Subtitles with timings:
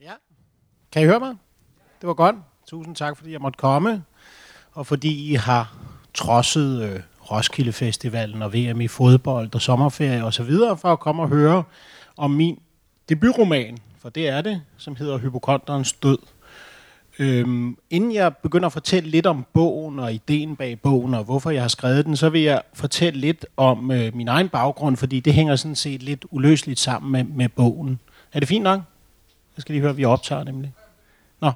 [0.00, 0.12] Ja.
[0.92, 1.34] Kan I høre mig?
[2.00, 2.36] Det var godt.
[2.66, 4.04] Tusind tak, fordi jeg måtte komme,
[4.72, 5.76] og fordi I har
[6.14, 11.00] trodset øh, Roskilde Festivalen og VM i fodbold og sommerferie og så videre for at
[11.00, 11.62] komme og høre
[12.16, 12.58] om min
[13.08, 16.18] debutroman, for det er det, som hedder Hypokonterens død.
[17.18, 21.50] Øhm, inden jeg begynder at fortælle lidt om bogen og ideen bag bogen og hvorfor
[21.50, 25.20] jeg har skrevet den, så vil jeg fortælle lidt om øh, min egen baggrund, fordi
[25.20, 28.00] det hænger sådan set lidt uløseligt sammen med, med bogen.
[28.32, 28.80] Er det fint nok?
[29.56, 30.72] Jeg skal lige høre, at vi optager nemlig.
[31.40, 31.52] Nå.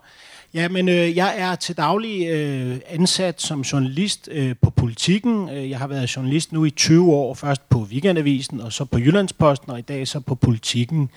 [0.55, 5.49] Ja, men øh, jeg er til daglig øh, ansat som journalist øh, på Politiken.
[5.49, 8.99] Øh, jeg har været journalist nu i 20 år, først på Weekendavisen og så på
[8.99, 11.11] Jyllandsposten, og i dag så på Politiken.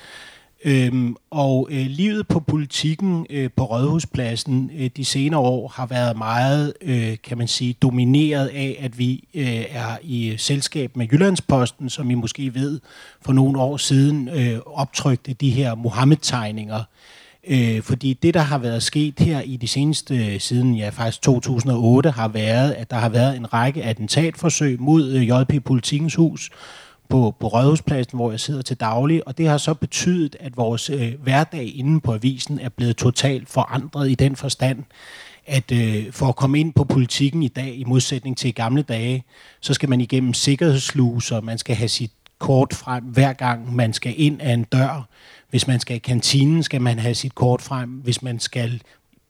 [0.65, 6.17] Øhm, og øh, livet på politikken øh, på Rådhuspladsen øh, de senere år har været
[6.17, 11.89] meget, øh, kan man sige, domineret af, at vi øh, er i selskab med Jyllandsposten,
[11.89, 12.79] som I måske ved
[13.21, 16.83] for nogle år siden øh, optrykte de her Mohammed-tegninger.
[17.47, 21.21] Øh, fordi det, der har været sket her i de seneste, øh, siden ja faktisk
[21.21, 26.49] 2008, har været, at der har været en række attentatforsøg mod øh, JP Politikens Hus,
[27.09, 30.89] på, på Rådhuspladsen, hvor jeg sidder til daglig, og det har så betydet, at vores
[30.89, 34.83] øh, hverdag inde på avisen er blevet totalt forandret i den forstand,
[35.45, 38.81] at øh, for at komme ind på politikken i dag, i modsætning til i gamle
[38.81, 39.23] dage,
[39.61, 44.13] så skal man igennem sikkerhedssluser, man skal have sit kort frem hver gang man skal
[44.17, 45.07] ind af en dør.
[45.49, 47.89] Hvis man skal i kantinen, skal man have sit kort frem.
[47.89, 48.81] Hvis man skal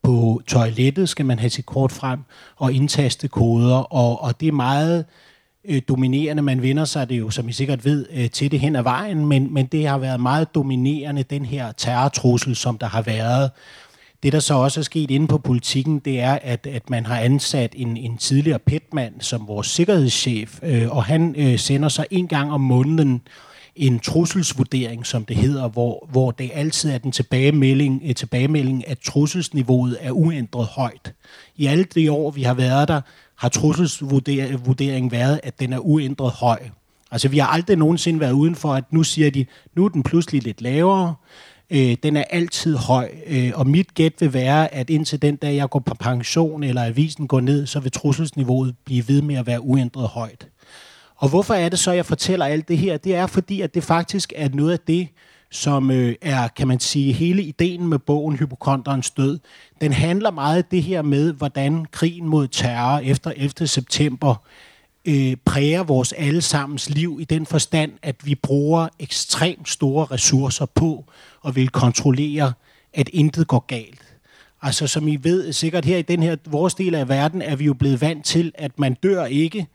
[0.04, 2.20] på toilettet, skal man have sit kort frem
[2.56, 5.06] og indtaste koder, og, og det er meget
[5.66, 6.42] øh, dominerende.
[6.42, 9.26] Man vender sig det jo, som I sikkert ved, øh, til det hen ad vejen,
[9.26, 13.52] men, men det har været meget dominerende, den her terrortrussel, som der har været.
[14.24, 17.20] Det, der så også er sket inde på politikken, det er, at, at man har
[17.20, 22.28] ansat en, en tidligere petmand som vores sikkerhedschef, øh, og han øh, sender sig en
[22.28, 23.22] gang om måneden
[23.76, 29.00] en trusselsvurdering, som det hedder, hvor, hvor det altid er den tilbagemelding, øh, tilbagemelding, at
[29.00, 31.14] trusselsniveauet er uændret højt.
[31.56, 33.02] I alle de år, vi har været der,
[33.44, 36.60] har trusselsvurderingen været, at den er uændret høj.
[37.12, 39.46] Altså vi har aldrig nogensinde været uden for, at nu siger de,
[39.76, 41.16] nu er den pludselig lidt lavere,
[41.70, 45.56] øh, den er altid høj, øh, og mit gæt vil være, at indtil den dag,
[45.56, 49.48] jeg går på pension, eller avisen går ned, så vil trusselsniveauet blive ved med at
[49.48, 50.48] være uændret højt.
[51.16, 52.98] Og hvorfor er det så, jeg fortæller alt det her?
[52.98, 55.08] Det er fordi, at det faktisk er noget af det,
[55.54, 59.40] som øh, er, kan man sige, hele ideen med bogen Hypokonterens død.
[59.82, 63.68] Den handler meget det her med, hvordan krigen mod terror efter 11.
[63.68, 64.36] september
[65.06, 71.06] øh, præger vores allesammens liv i den forstand, at vi bruger ekstremt store ressourcer på
[71.48, 72.54] at vil kontrollere,
[72.94, 74.16] at intet går galt.
[74.62, 77.66] Altså som I ved sikkert her i den her vores del af verden, er vi
[77.66, 79.68] jo blevet vant til, at man dør ikke.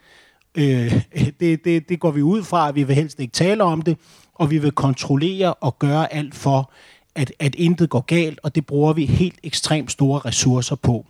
[0.55, 1.03] Øh,
[1.41, 3.97] det, det, det går vi ud fra, at vi vil helst ikke tale om det
[4.39, 6.71] og vi vil kontrollere og gøre alt for,
[7.15, 11.07] at, at intet går galt, og det bruger vi helt ekstremt store ressourcer på.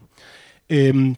[0.70, 1.16] Øhm,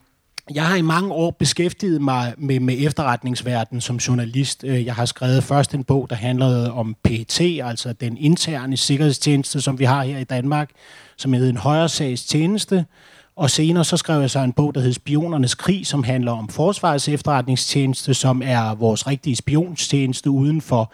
[0.55, 4.65] jeg har i mange år beskæftiget mig med, med efterretningsverdenen som journalist.
[4.65, 9.61] Øh, jeg har skrevet først en bog, der handlede om PET, altså den interne sikkerhedstjeneste,
[9.61, 10.71] som vi har her i Danmark,
[11.17, 12.85] som hedder en højersags tjeneste.
[13.37, 16.49] Og senere så skrev jeg så en bog, der hedder Spionernes krig, som handler om
[16.49, 20.93] forsvarets efterretningstjeneste, som er vores rigtige spionstjeneste uden for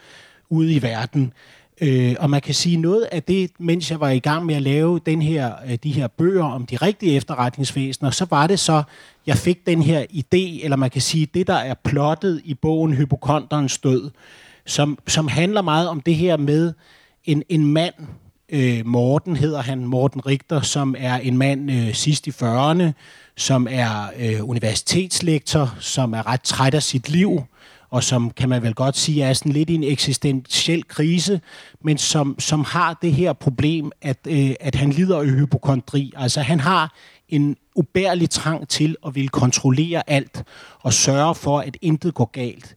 [0.50, 1.32] ude i verden.
[1.80, 4.62] Øh, og man kan sige noget af det, mens jeg var i gang med at
[4.62, 8.82] lave den her, øh, de her bøger om de rigtige efterretningsvæsener, så var det så,
[9.26, 12.94] jeg fik den her idé, eller man kan sige, det der er plottet i bogen
[12.94, 14.10] Hypokonterens død,
[14.66, 16.72] som, som handler meget om det her med
[17.24, 17.94] en, en mand,
[18.48, 22.84] øh, Morten hedder han, Morten Richter, som er en mand øh, sidst i 40'erne,
[23.36, 27.42] som er øh, universitetslektor, som er ret træt af sit liv,
[27.90, 31.40] og som kan man vel godt sige er sådan lidt i en eksistentiel krise,
[31.84, 36.12] men som, som har det her problem, at, øh, at han lider af hypokondri.
[36.16, 36.94] Altså han har
[37.28, 40.44] en ubærlig trang til at ville kontrollere alt
[40.80, 42.76] og sørge for, at intet går galt.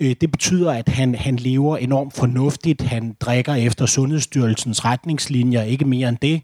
[0.00, 2.82] Øh, det betyder, at han, han lever enormt fornuftigt.
[2.82, 6.42] Han drikker efter Sundhedsstyrelsens retningslinjer, ikke mere end det.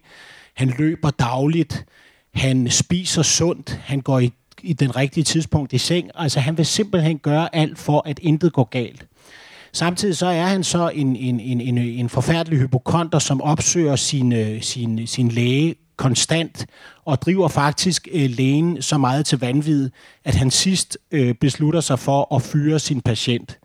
[0.54, 1.84] Han løber dagligt.
[2.34, 3.80] Han spiser sundt.
[3.84, 4.32] Han går i
[4.62, 6.10] i den rigtige tidspunkt i seng.
[6.14, 9.06] Altså han vil simpelthen gøre alt for, at intet går galt.
[9.72, 14.32] Samtidig så er han så en, en, en, en, en forfærdelig hypokonter, som opsøger sin,
[14.32, 16.66] øh, sin, sin læge konstant
[17.04, 19.90] og driver faktisk øh, lægen så meget til vanvid,
[20.24, 23.58] at han sidst øh, beslutter sig for at fyre sin patient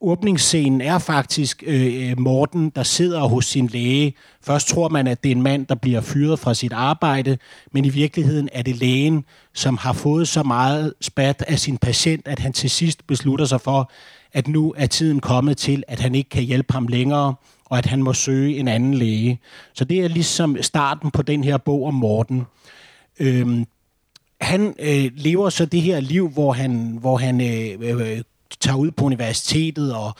[0.00, 4.14] åbningsscenen er faktisk øh, Morten, der sidder hos sin læge.
[4.42, 7.38] Først tror man, at det er en mand, der bliver fyret fra sit arbejde,
[7.72, 9.24] men i virkeligheden er det lægen,
[9.54, 13.60] som har fået så meget spat af sin patient, at han til sidst beslutter sig
[13.60, 13.90] for,
[14.32, 17.34] at nu er tiden kommet til, at han ikke kan hjælpe ham længere,
[17.64, 19.40] og at han må søge en anden læge.
[19.74, 22.42] Så det er ligesom starten på den her bog om Morten.
[23.20, 23.66] Øhm,
[24.40, 28.22] han øh, lever så det her liv, hvor han, hvor han øh, øh,
[28.60, 30.12] tager ud på universitetet og,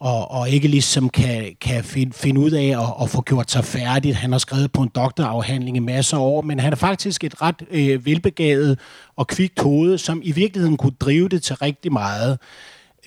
[0.00, 3.64] og, og ikke ligesom kan, kan finde, finde ud af at, at få gjort sig
[3.64, 4.16] færdigt.
[4.16, 7.42] Han har skrevet på en doktorafhandling i masser af år, men han er faktisk et
[7.42, 8.78] ret øh, velbegavet
[9.16, 12.38] og kvikt hoved, som i virkeligheden kunne drive det til rigtig meget.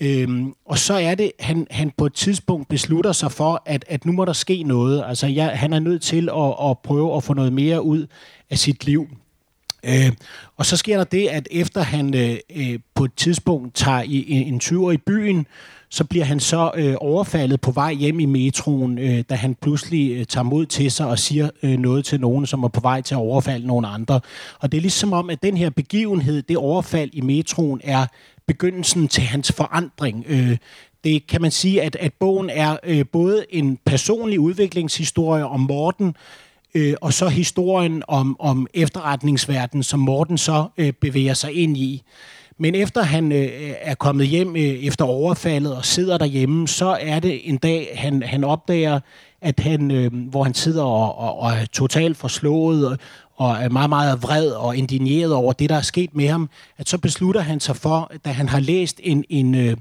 [0.01, 4.05] Øhm, og så er det, han, han på et tidspunkt beslutter sig for, at, at
[4.05, 5.03] nu må der ske noget.
[5.07, 8.07] Altså, jeg, han er nødt til at, at prøve at få noget mere ud
[8.49, 9.07] af sit liv.
[9.83, 10.11] Øh,
[10.57, 14.31] og så sker der det, at efter han øh, øh på et tidspunkt tager i,
[14.31, 15.47] en, en tur i byen,
[15.89, 20.11] så bliver han så øh, overfaldet på vej hjem i metroen, øh, da han pludselig
[20.11, 23.01] øh, tager mod til sig og siger øh, noget til nogen, som er på vej
[23.01, 24.19] til at overfalde nogle andre.
[24.59, 28.05] Og det er ligesom om, at den her begivenhed, det overfald i metroen, er
[28.47, 30.25] begyndelsen til hans forandring.
[30.27, 30.57] Øh,
[31.03, 36.15] det kan man sige, at, at bogen er øh, både en personlig udviklingshistorie om Morten,
[36.75, 42.03] øh, og så historien om, om efterretningsverdenen, som Morten så øh, bevæger sig ind i.
[42.57, 43.49] Men efter han øh,
[43.81, 48.23] er kommet hjem øh, efter overfaldet og sidder derhjemme, så er det en dag, han,
[48.23, 48.99] han opdager,
[49.41, 52.97] at han, øh, hvor han sidder og, og, og er totalt forslået og,
[53.35, 56.89] og er meget, meget vred og indigneret over det, der er sket med ham, at
[56.89, 59.77] så beslutter han sig for, da han har læst en, en, øh,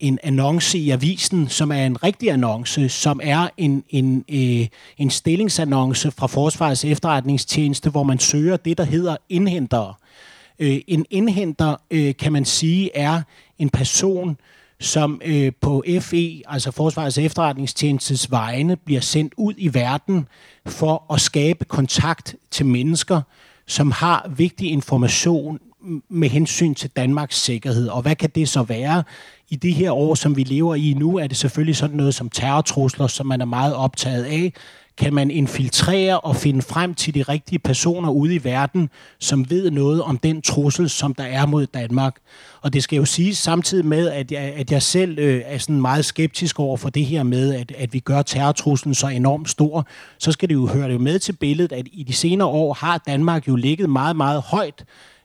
[0.00, 4.66] en annonce i avisen, som er en rigtig annonce, som er en, en, øh,
[4.98, 9.94] en stillingsannonce fra Forsvarets efterretningstjeneste, hvor man søger det, der hedder indhentere.
[10.58, 13.22] Øh, en indhenter, øh, kan man sige, er
[13.58, 14.36] en person,
[14.80, 20.28] som øh, på FE, altså Forsvarets efterretningstjenestes vegne, bliver sendt ud i verden
[20.66, 23.20] for at skabe kontakt til mennesker,
[23.66, 25.58] som har vigtig information
[26.08, 27.88] med hensyn til Danmarks sikkerhed.
[27.88, 29.02] Og hvad kan det så være?
[29.48, 32.28] I de her år, som vi lever i nu, er det selvfølgelig sådan noget som
[32.28, 34.52] terrortrusler, som man er meget optaget af
[34.98, 39.70] kan man infiltrere og finde frem til de rigtige personer ude i verden, som ved
[39.70, 42.16] noget om den trussel, som der er mod Danmark.
[42.62, 45.80] Og det skal jo siges samtidig med, at jeg, at jeg selv øh, er sådan
[45.80, 49.86] meget skeptisk over for det her med, at, at vi gør terrortruslen så enormt stor.
[50.18, 52.74] Så skal det jo høre det jo med til billedet, at i de senere år
[52.74, 54.84] har Danmark jo ligget meget, meget højt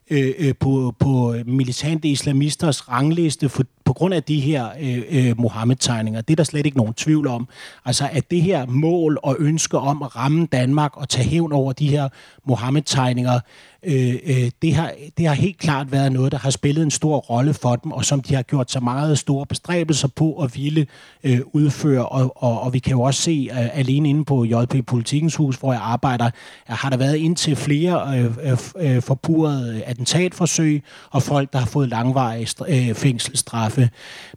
[0.09, 5.39] Øh, øh, på, på militante islamisters rangliste for, på grund af de her øh, øh,
[5.39, 6.21] Mohammed-tegninger.
[6.21, 7.47] Det er der slet ikke nogen tvivl om.
[7.85, 11.73] Altså at det her mål og ønske om at ramme Danmark og tage hævn over
[11.73, 12.09] de her
[12.45, 13.39] Mohammed-tegninger,
[13.85, 17.18] øh, øh, det, har, det har helt klart været noget, der har spillet en stor
[17.18, 20.88] rolle for dem, og som de har gjort så meget store bestræbelser på at ville
[21.24, 22.06] øh, udføre.
[22.06, 25.56] Og, og, og vi kan jo også se, øh, alene inde på JP Politikens Hus,
[25.56, 26.31] hvor jeg arbejder, øh,
[26.68, 28.57] har der været indtil flere øh, øh,
[28.95, 33.89] øh forpurede attentatforsøg, og folk, der har fået langvarige øh, fængselsstraffe.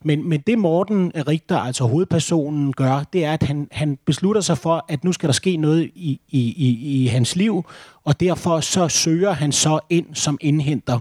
[0.05, 4.59] Men, men det Morten Richter, altså hovedpersonen, gør, det er, at han, han beslutter sig
[4.59, 7.65] for, at nu skal der ske noget i, i, i, i hans liv,
[8.07, 10.99] og derfor så søger han så ind som indhenter.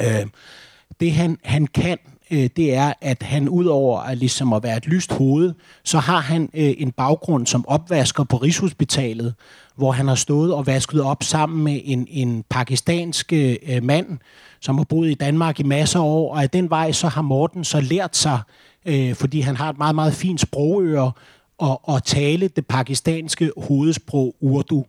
[0.00, 0.26] Øh,
[1.00, 1.98] det han, han kan,
[2.30, 5.54] øh, det er, at han udover at, ligesom at være et lyst hoved,
[5.84, 9.34] så har han øh, en baggrund som opvasker på Rigshospitalet,
[9.76, 14.18] hvor han har stået og vasket op sammen med en, en pakistansk øh, mand,
[14.60, 17.22] som har boet i Danmark i masser af år, og af den vej så har
[17.22, 18.40] Morten så lært sig,
[18.86, 21.12] øh, fordi han har et meget, meget fint sprogøre,
[21.62, 24.84] at, at tale det pakistanske hovedsprog Urdu.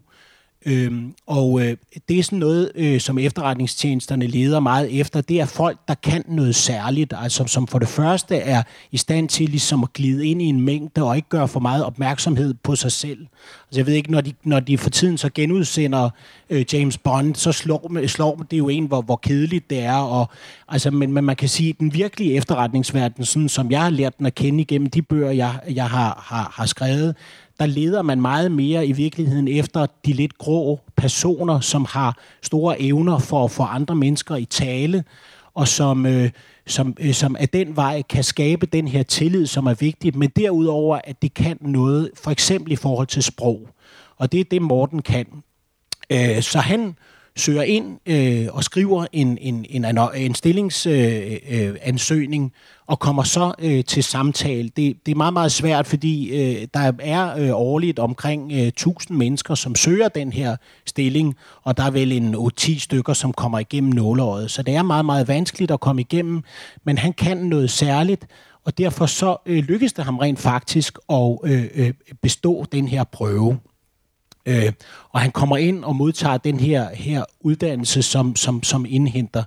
[0.65, 1.77] Øhm, og øh,
[2.09, 5.21] det er sådan noget, øh, som efterretningstjenesterne leder meget efter.
[5.21, 9.29] Det er folk, der kan noget særligt, altså som for det første er i stand
[9.29, 12.75] til ligesom at glide ind i en mængde og ikke gøre for meget opmærksomhed på
[12.75, 13.19] sig selv.
[13.67, 16.09] Altså jeg ved ikke, når de, når de for tiden så genudsender
[16.49, 19.97] øh, James Bond, så slår, slår det jo en, hvor, hvor kedeligt det er.
[19.97, 20.29] Og,
[20.67, 24.17] altså, men, men man kan sige, at den virkelige efterretningsverden, sådan, som jeg har lært
[24.17, 27.15] den at kende igennem de bøger, jeg, jeg har, har, har skrevet,
[27.59, 32.81] der leder man meget mere i virkeligheden efter de lidt grå personer, som har store
[32.81, 35.03] evner for at få andre mennesker i tale,
[35.53, 36.29] og som, øh,
[36.67, 40.29] som, øh, som af den vej kan skabe den her tillid, som er vigtigt, men
[40.29, 43.69] derudover, at det kan noget, for eksempel i forhold til sprog.
[44.17, 45.25] Og det er det, Morten kan.
[46.09, 46.95] Øh, så han
[47.37, 52.51] søger ind øh, og skriver en, en, en, en stillingsansøgning, øh, øh,
[52.87, 54.69] og kommer så øh, til samtale.
[54.69, 59.17] Det, det er meget, meget svært, fordi øh, der er øh, årligt omkring øh, 1000
[59.17, 60.55] mennesker, som søger den her
[60.85, 64.51] stilling, og der er vel en 10 stykker, som kommer igennem nåleåret.
[64.51, 66.43] Så det er meget, meget vanskeligt at komme igennem,
[66.83, 68.27] men han kan noget særligt,
[68.65, 73.03] og derfor så øh, lykkes det ham rent faktisk at øh, øh, bestå den her
[73.03, 73.59] prøve.
[74.49, 74.71] Øh,
[75.09, 79.43] og han kommer ind og modtager den her, her uddannelse som, som, som indhenter.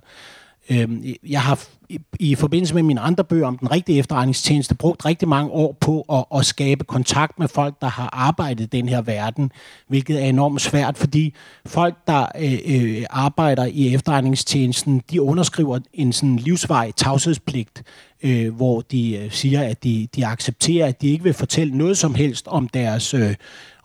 [0.69, 5.05] Øh, jeg har i, i forbindelse med mine andre bøger om den rigtige efterretningstjeneste brugt
[5.05, 8.89] rigtig mange år på at, at skabe kontakt med folk, der har arbejdet i den
[8.89, 9.51] her verden,
[9.87, 11.33] hvilket er enormt svært, fordi
[11.65, 17.83] folk, der øh, øh arbejder i efterretningstjenesten, de underskriver en sådan livsvej tavshedspligt,
[18.23, 21.97] øh, hvor de øh, siger, at de, de accepterer, at de ikke vil fortælle noget
[21.97, 23.35] som helst om deres øh,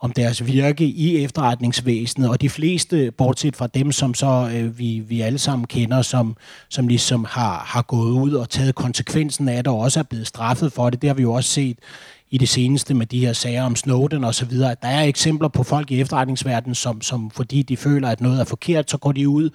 [0.00, 4.98] om deres virke i efterretningsvæsenet, og de fleste, bortset fra dem, som så øh, vi,
[4.98, 6.36] vi alle sammen kender, som,
[6.68, 10.26] som ligesom har, har gået ud og taget konsekvensen af det, og også er blevet
[10.26, 11.02] straffet for det.
[11.02, 11.78] Det har vi jo også set
[12.30, 14.76] i det seneste med de her sager om Snowden og så videre.
[14.82, 18.44] Der er eksempler på folk i efterretningsverdenen, som, som fordi de føler, at noget er
[18.44, 19.50] forkert, så går de ud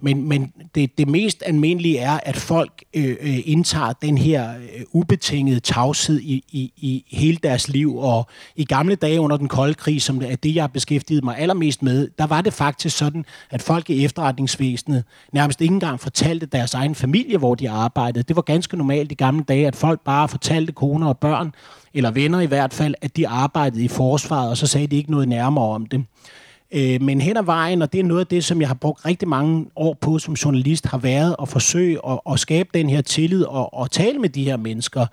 [0.00, 4.82] men, men det, det mest almindelige er, at folk øh, øh indtager den her øh,
[4.92, 7.96] ubetingede tavshed i, i, i hele deres liv.
[7.96, 8.26] Og
[8.56, 11.82] i gamle dage under den kolde krig, som er det, jeg har beskæftiget mig allermest
[11.82, 16.74] med, der var det faktisk sådan, at folk i efterretningsvæsenet nærmest ikke engang fortalte deres
[16.74, 18.24] egen familie, hvor de arbejdede.
[18.24, 21.54] Det var ganske normalt i gamle dage, at folk bare fortalte koner og børn,
[21.94, 25.10] eller venner i hvert fald, at de arbejdede i forsvaret, og så sagde de ikke
[25.10, 26.04] noget nærmere om det.
[26.72, 29.06] Øh, men hen ad vejen, og det er noget af det, som jeg har brugt
[29.06, 33.00] rigtig mange år på som journalist, har været at forsøge at, at skabe den her
[33.00, 35.06] tillid og, og tale med de her mennesker.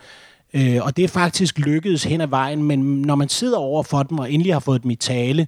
[0.53, 4.03] Øh, og det er faktisk lykkedes hen ad vejen, men når man sidder over for
[4.03, 5.47] dem og endelig har fået dem i tale,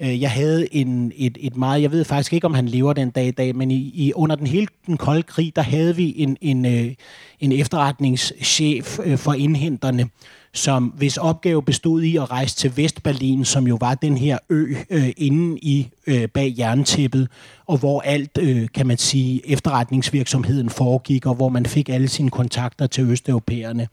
[0.00, 3.10] øh, jeg havde en, et, et meget, jeg ved faktisk ikke, om han lever den
[3.10, 6.14] dag i dag, men i, i under den hele den kolde krig, der havde vi
[6.16, 6.94] en, en, øh,
[7.40, 10.08] en efterretningschef øh, for indhenterne,
[10.54, 14.74] som hvis opgave bestod i at rejse til Vestberlin, som jo var den her ø
[14.90, 17.28] øh, inde i øh, bag jerntæppet,
[17.66, 22.30] og hvor alt, øh, kan man sige, efterretningsvirksomheden foregik, og hvor man fik alle sine
[22.30, 23.88] kontakter til østeuropæerne.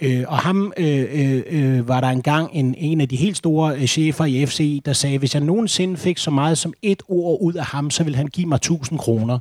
[0.00, 3.76] Øh, og ham øh, øh, øh var der engang en, en af de helt store
[3.76, 7.38] øh, chefer i FC, der sagde, hvis jeg nogensinde fik så meget som et ord
[7.40, 9.38] ud af ham, så ville han give mig 1000 kroner.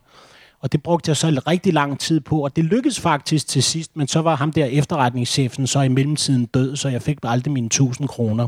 [0.61, 3.91] Og det brugte jeg så rigtig lang tid på, og det lykkedes faktisk til sidst,
[3.97, 7.65] men så var ham der efterretningschefen så i mellemtiden død, så jeg fik aldrig mine
[7.67, 8.47] 1000 kroner.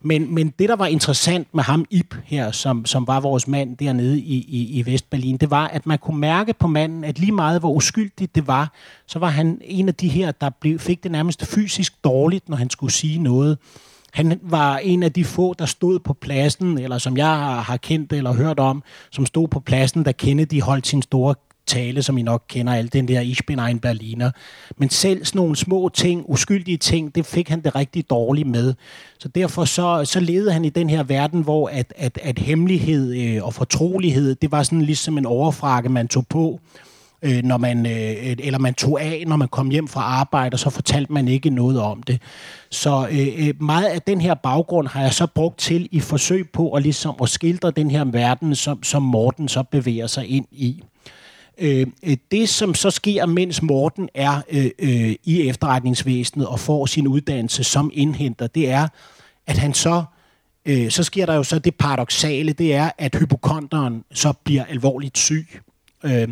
[0.00, 3.76] Men, men det, der var interessant med ham, Ip her, som, som var vores mand
[3.76, 7.32] dernede i, i, i Vestberlin, det var, at man kunne mærke på manden, at lige
[7.32, 8.72] meget hvor uskyldigt det var,
[9.06, 12.56] så var han en af de her, der blev, fik det nærmest fysisk dårligt, når
[12.56, 13.58] han skulle sige noget.
[14.12, 18.12] Han var en af de få, der stod på pladsen, eller som jeg har kendt
[18.12, 21.34] eller hørt om, som stod på pladsen, da Kennedy holdt sin store
[21.68, 24.30] tale, som I nok kender, alt den der Ich bin ein Berliner.
[24.76, 28.74] Men selv sådan nogle små ting, uskyldige ting, det fik han det rigtig dårligt med.
[29.18, 33.14] Så derfor så, så levede han i den her verden, hvor at, at, at hemmelighed
[33.14, 36.60] øh, og fortrolighed, det var sådan ligesom en overfrakke, man tog på,
[37.22, 40.58] øh, når man, øh, eller man tog af, når man kom hjem fra arbejde, og
[40.58, 42.22] så fortalte man ikke noget om det.
[42.70, 46.50] Så øh, øh, meget af den her baggrund har jeg så brugt til i forsøg
[46.50, 50.46] på at, ligesom at skildre den her verden, som, som Morten så bevæger sig ind
[50.50, 50.82] i.
[51.58, 56.86] Øh, øh det, som så sker, mens Morten er øh, øh, i efterretningsvæsenet og får
[56.86, 58.88] sin uddannelse som indhenter, det er,
[59.46, 60.04] at han så
[60.66, 65.18] øh, så sker der jo så det paradoxale, det er, at hypokonteren så bliver alvorligt
[65.18, 65.48] syg.
[66.04, 66.28] Øh,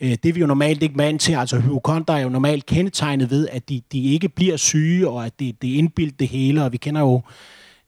[0.00, 1.32] Øh, det er vi jo normalt ikke vant til.
[1.32, 5.32] Altså hypokonter er jo normalt kendetegnet ved, at de, de ikke bliver syge, og at
[5.38, 7.20] det, det er indbildt det hele, og vi kender jo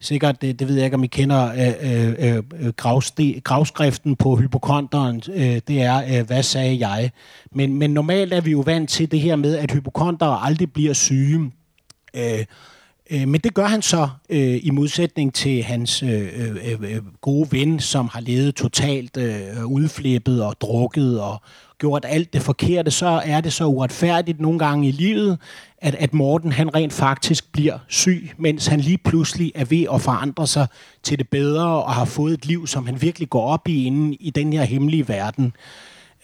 [0.01, 4.17] sikkert, det, det ved jeg ikke, om I kender øh, øh, øh, øh gravste, gravskriften
[4.17, 7.11] på hypokonteren, øh, det er, øh, hvad sagde jeg?
[7.53, 10.93] Men, men normalt er vi jo vant til det her med, at hypokonter aldrig bliver
[10.93, 11.53] syge.
[12.17, 12.45] Øh,
[13.11, 17.53] øh, men det gør han så øh, i modsætning til hans øh, øh, øh, gode
[17.53, 21.43] ven, som har levet totalt øh, udflippet og drukket og,
[21.81, 25.39] gjort alt det forkerte, så er det så uretfærdigt nogle gange i livet,
[25.79, 30.01] at, at Morten han rent faktisk bliver syg, mens han lige pludselig er ved at
[30.01, 30.67] forandre sig
[31.03, 34.17] til det bedre og har fået et liv, som han virkelig går op i inden
[34.21, 35.53] i den her hemmelige verden.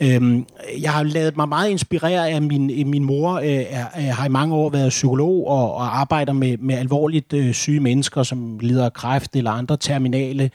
[0.01, 0.47] Øhm,
[0.81, 4.27] jeg har lavet mig meget inspirere af min, øh, min mor, øh, er, øh, har
[4.27, 8.59] i mange år været psykolog og, og arbejder med, med alvorligt øh, syge mennesker, som
[8.59, 10.51] lider af kræft eller andre terminale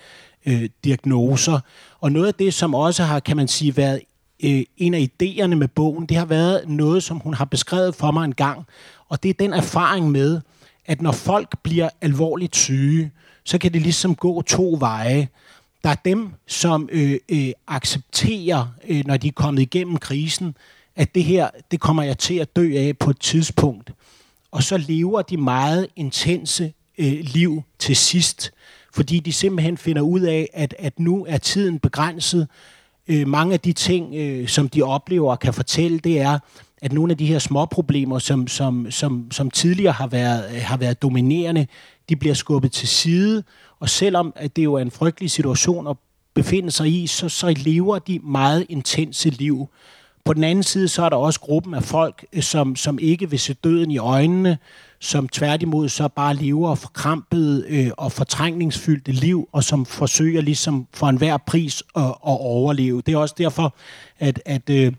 [0.45, 1.59] øh, diagnoser.
[1.99, 3.99] Og noget af det, som også har, kan man sige, været
[4.43, 8.11] øh, en af idéerne med bogen, det har været noget, som hun har beskrevet for
[8.11, 8.65] mig en gang.
[9.09, 10.41] Og det er den erfaring med,
[10.85, 13.11] at når folk bliver alvorligt syge,
[13.43, 15.27] så kan det ligesom gå to veje.
[15.83, 20.55] Der er dem, som øh, øh, accepterer, øh, når de er kommet igennem krisen,
[20.95, 23.93] at det her, det kommer jeg til at dø af på et tidspunkt.
[24.51, 28.51] Og så lever de meget intense øh, liv til sidst,
[28.93, 32.47] fordi de simpelthen finder ud af, at, at nu er tiden begrænset,
[33.07, 36.39] øh, mange af de ting, øh, som de oplever og kan fortælle, det er,
[36.81, 40.61] at nogle af de her små problemer, som, som, som, som tidligere har været, øh,
[40.61, 41.67] har været dominerende,
[42.09, 43.43] de bliver skubbet til side,
[43.79, 45.97] og selvom at det jo er en frygtelig situation at
[46.33, 49.69] befinde sig i, så, så lever de meget intense liv.
[50.25, 53.29] På den anden side, så er der også gruppen af folk, øh, som, som ikke
[53.29, 54.57] vil se døden i øjnene,
[54.99, 61.07] som tværtimod så bare lever forkrampet øh, og fortrængningsfyldte liv, og som forsøger ligesom for
[61.07, 63.01] enhver pris at, at overleve.
[63.05, 63.75] Det er også derfor,
[64.19, 64.93] at, at øh,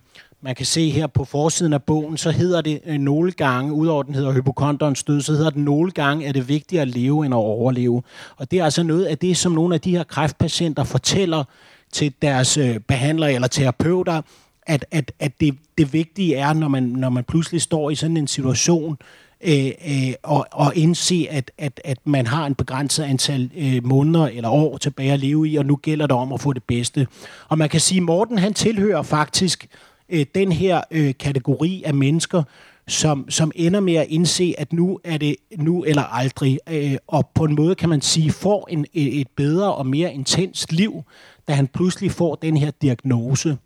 [0.44, 4.02] man kan se her på forsiden af bogen, så hedder det øh, nogle gange, udover
[4.02, 7.24] den hedder hypokonterens død, så hedder det nogle gange, at det er vigtigere at leve
[7.24, 8.02] end at overleve.
[8.36, 11.44] Og det er altså noget af det, som nogle af de her kræftpatienter fortæller
[11.92, 14.22] til deres øh, behandlere eller terapeuter,
[14.66, 18.16] at, at, at det, det vigtige er, når man, når man pludselig står i sådan
[18.16, 18.98] en situation,
[19.40, 24.26] øh, øh, og, og indse, at, at, at man har en begrænset antal øh, måneder
[24.26, 27.06] eller år tilbage at leve i, og nu gælder det om at få det bedste.
[27.48, 29.68] Og man kan sige, at Morten han tilhører faktisk
[30.12, 32.42] øh, den her øh, kategori af mennesker,
[32.88, 37.30] som, som ender med at indse, at nu er det nu eller aldrig, øh, og
[37.34, 41.02] på en måde kan man sige, får en, et bedre og mere intenst liv,
[41.48, 43.58] da han pludselig får den her diagnose.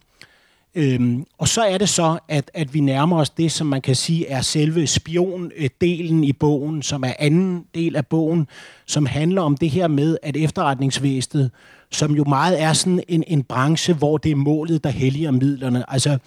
[0.78, 3.94] Øhm, og så er det så, at, at vi nærmer os det, som man kan
[3.94, 8.48] sige er selve spiondelen øh, i bogen, som er anden del af bogen,
[8.86, 11.50] som handler om det her med, at efterretningsvæsenet,
[11.90, 15.92] som jo meget er sådan en, en branche, hvor det er målet, der helliger midlerne.
[15.92, 16.18] Altså,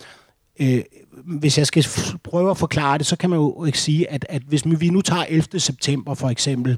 [0.60, 0.82] øh,
[1.26, 1.86] hvis jeg skal
[2.24, 5.02] prøve at forklare det, så kan man jo ikke sige, at, at hvis vi nu
[5.02, 5.60] tager 11.
[5.60, 6.78] september for eksempel,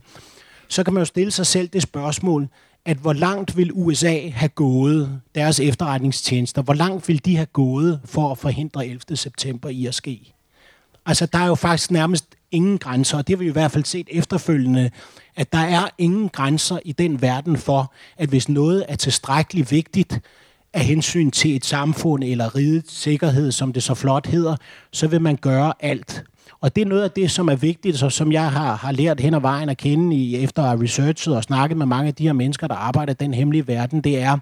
[0.68, 2.48] så kan man jo stille sig selv det spørgsmål,
[2.86, 8.00] at hvor langt vil USA have gået, deres efterretningstjenester, hvor langt vil de have gået
[8.06, 9.02] for at forhindre 11.
[9.16, 10.34] september i at ske?
[11.06, 13.86] Altså, der er jo faktisk nærmest ingen grænser, og det har vi i hvert fald
[13.86, 14.92] set efterfølgende,
[15.36, 20.20] at der er ingen grænser i den verden for, at hvis noget er tilstrækkeligt vigtigt
[20.74, 24.56] af hensyn til et samfund eller rigets sikkerhed, som det så flot hedder,
[24.92, 26.24] så vil man gøre alt.
[26.62, 29.20] Og det er noget af det, som er vigtigt, og som jeg har, har lært
[29.20, 32.15] hen ad vejen at kende i, efter at have researchet og snakket med mange af
[32.15, 34.38] de her mennesker, der arbejder i den hemmelige verden, det er,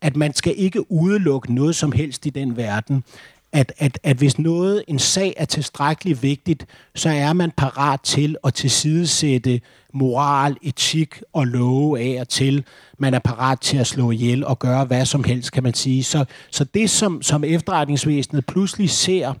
[0.00, 3.04] at man skal ikke udelukke noget som helst i den verden.
[3.52, 8.36] At, at, at hvis noget, en sag er tilstrækkeligt vigtigt, så er man parat til
[8.44, 9.60] at tilsidesætte
[9.92, 12.64] moral, etik og love af og til.
[12.98, 16.04] Man er parat til at slå ihjel og gøre hvad som helst, kan man sige.
[16.04, 19.34] Så, så det, som, som efterretningsvæsenet pludselig ser,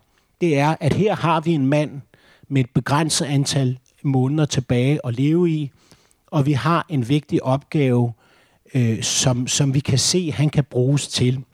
[0.44, 2.00] det er, at her har vi en mand
[2.48, 5.70] med et begrænset antal måneder tilbage at leve i,
[6.26, 8.12] og vi har en vigtig opgave,
[8.74, 11.44] øh, som, som vi kan se, han kan bruges til.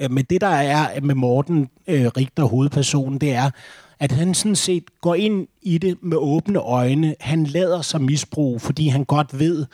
[0.00, 3.50] Øh, men det, der er med Morten øh, Richter, hovedpersonen, det er,
[3.98, 7.14] at han sådan set går ind i det med åbne øjne.
[7.20, 9.66] Han lader sig misbrug, fordi han godt ved,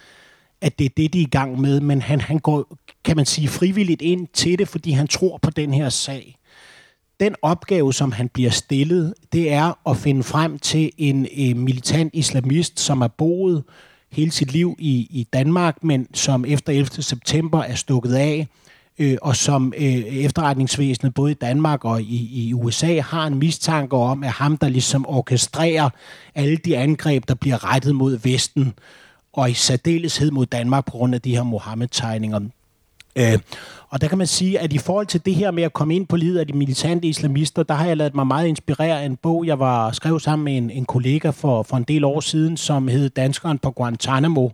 [0.61, 3.27] at det er det, de er i gang med, men han, han går, kan man
[3.27, 6.40] sige, frivilligt ind til det, fordi han tror på den her sag
[7.21, 12.81] den opgave, som han bliver stillet, det er at finde frem til en militant islamist,
[12.81, 13.65] som har boet
[14.13, 17.03] hele sit liv i, i Danmark, men som efter 11.
[17.03, 18.49] september er stukket af,
[18.99, 23.97] øh, og som øh, efterretningsvæsenet både i Danmark og i, i USA har en mistanke
[23.97, 25.91] om, at ham, der ligesom orkestrerer
[26.35, 28.75] alle de angreb, der bliver rettet mod Vesten,
[29.33, 32.41] og i særdeleshed mod Danmark på grund af de her Mohammed-tegninger.
[33.21, 33.39] Øh,
[33.91, 36.07] og der kan man sige, at i forhold til det her med at komme ind
[36.07, 39.17] på livet af de militante islamister, der har jeg lavet mig meget inspirere af en
[39.17, 42.57] bog, jeg var skrev sammen med en, en kollega for, for en del år siden,
[42.57, 44.49] som hed Danskeren på Guantanamo,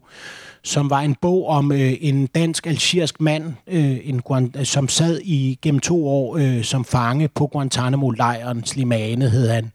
[0.63, 4.23] som var en bog om øh, en dansk-algerisk mand, øh, en,
[4.65, 8.65] som sad i gennem to år øh, som fange på Guantanamo-lejren.
[8.65, 9.73] Slimane hed han.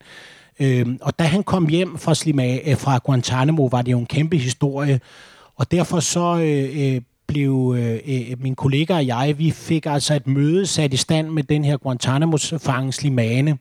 [0.60, 4.06] Øh, og da han kom hjem fra, Slima, øh, fra Guantanamo, var det jo en
[4.06, 5.00] kæmpe historie,
[5.56, 7.00] og derfor så øh, øh
[7.32, 11.28] blev øh, øh, min kollega og jeg, vi fik altså et møde sat i stand
[11.28, 13.58] med den her Guantanamo-fangens Slimane,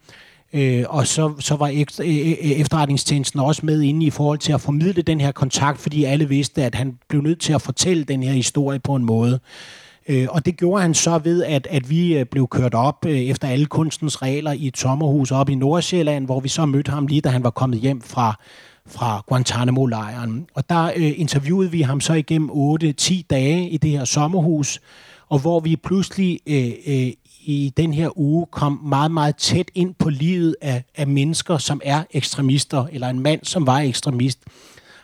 [0.53, 4.61] Øh, og så, så var øh, øh, efterretningstjenesten også med inde i forhold til at
[4.61, 8.23] formidle den her kontakt, fordi alle vidste, at han blev nødt til at fortælle den
[8.23, 9.39] her historie på en måde.
[10.09, 13.47] Øh, og det gjorde han så ved, at, at vi blev kørt op øh, efter
[13.47, 17.21] alle kunstens regler i et sommerhus op i Nordsjælland, hvor vi så mødte ham lige,
[17.21, 18.39] da han var kommet hjem fra,
[18.87, 20.47] fra Guantanamo-lejren.
[20.53, 24.81] Og der øh, interviewede vi ham så igennem 8-10 dage i det her sommerhus,
[25.29, 27.11] og hvor vi pludselig øh, øh,
[27.45, 31.81] i den her uge kom meget, meget tæt ind på livet af, af mennesker, som
[31.83, 34.39] er ekstremister, eller en mand, som var ekstremist.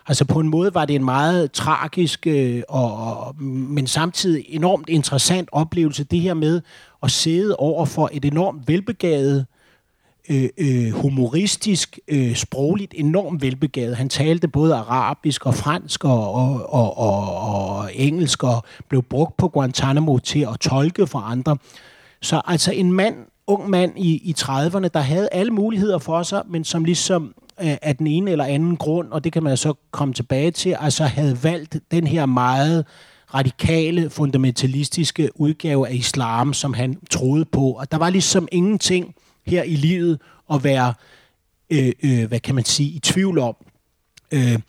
[0.08, 4.90] Altså på en måde var det en meget tragisk, øh, og, og, men samtidig enormt
[4.90, 6.62] interessant oplevelse, det her med
[7.04, 9.46] at sidde over for et enormt velbegavet
[10.30, 13.96] øh, øh, humoristisk, øh, sprogligt enormt velbegavet.
[13.96, 19.38] Han talte både arabisk og fransk og, og, og, og, og engelsk og blev brugt
[19.38, 21.58] på Guantanamo til at tolke for andre.
[22.22, 23.16] Så altså en mand,
[23.48, 27.78] ung mand i, i 30'erne, der havde alle muligheder for sig, men som ligesom øh,
[27.82, 31.04] af den ene eller anden grund, og det kan man så komme tilbage til, altså
[31.04, 32.86] havde valgt den her meget
[33.34, 37.72] radikale, fundamentalistiske udgave af islam, som han troede på.
[37.72, 39.16] Og der var ligesom ingenting
[39.48, 40.20] her i livet
[40.54, 40.94] at være,
[41.70, 43.56] øh, øh, hvad kan man sige, i tvivl om.
[44.32, 44.60] Øh,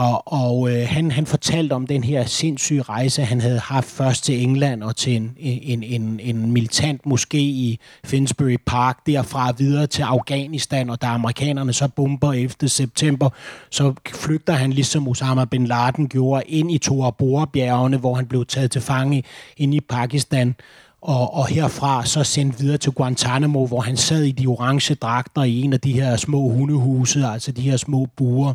[0.00, 4.24] og, og øh, han, han fortalte om den her sindssyge rejse, han havde haft først
[4.24, 9.86] til England og til en, en, en, en militant moské i Finsbury Park, derfra videre
[9.86, 13.30] til Afghanistan, og da amerikanerne så bomber efter september,
[13.70, 18.46] så flygter han ligesom Osama bin Laden gjorde ind i Tora Bora-bjergene, hvor han blev
[18.46, 19.24] taget til fange
[19.56, 20.54] ind i Pakistan
[21.02, 25.42] og, og herfra så sendt videre til Guantanamo, hvor han sad i de orange dragter
[25.42, 28.54] i en af de her små hundehuse, altså de her små buer.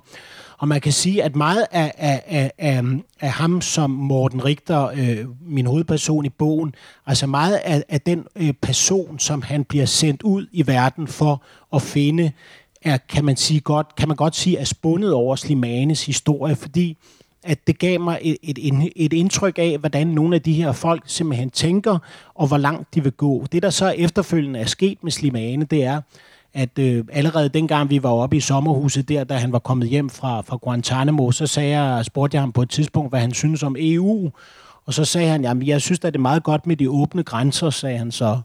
[0.58, 2.84] Og man kan sige, at meget af, af, af, af,
[3.22, 8.24] af ham som Morten Richter, øh, min hovedperson i bogen, altså meget af, af den
[8.36, 12.32] øh, person, som han bliver sendt ud i verden for at finde,
[12.82, 16.98] er, kan man, sige godt, kan man godt sige, er spundet over Slimanes historie, fordi
[17.46, 21.04] at det gav mig et, et, et indtryk af, hvordan nogle af de her folk
[21.06, 21.98] simpelthen tænker,
[22.36, 23.46] og hvor langt de vil gå.
[23.52, 26.02] Det, der så efterfølgende er sket med Slimane, det er,
[26.54, 30.10] at øh, allerede dengang vi var oppe i sommerhuset der, da han var kommet hjem
[30.10, 33.64] fra, fra Guantanamo, så sagde jeg, spurgte jeg ham på et tidspunkt, hvad han synes
[33.64, 34.32] om EU.
[34.86, 37.24] Og så sagde han, jamen jeg synes at det er meget godt med de åbne
[37.24, 38.40] grænser, sagde han så.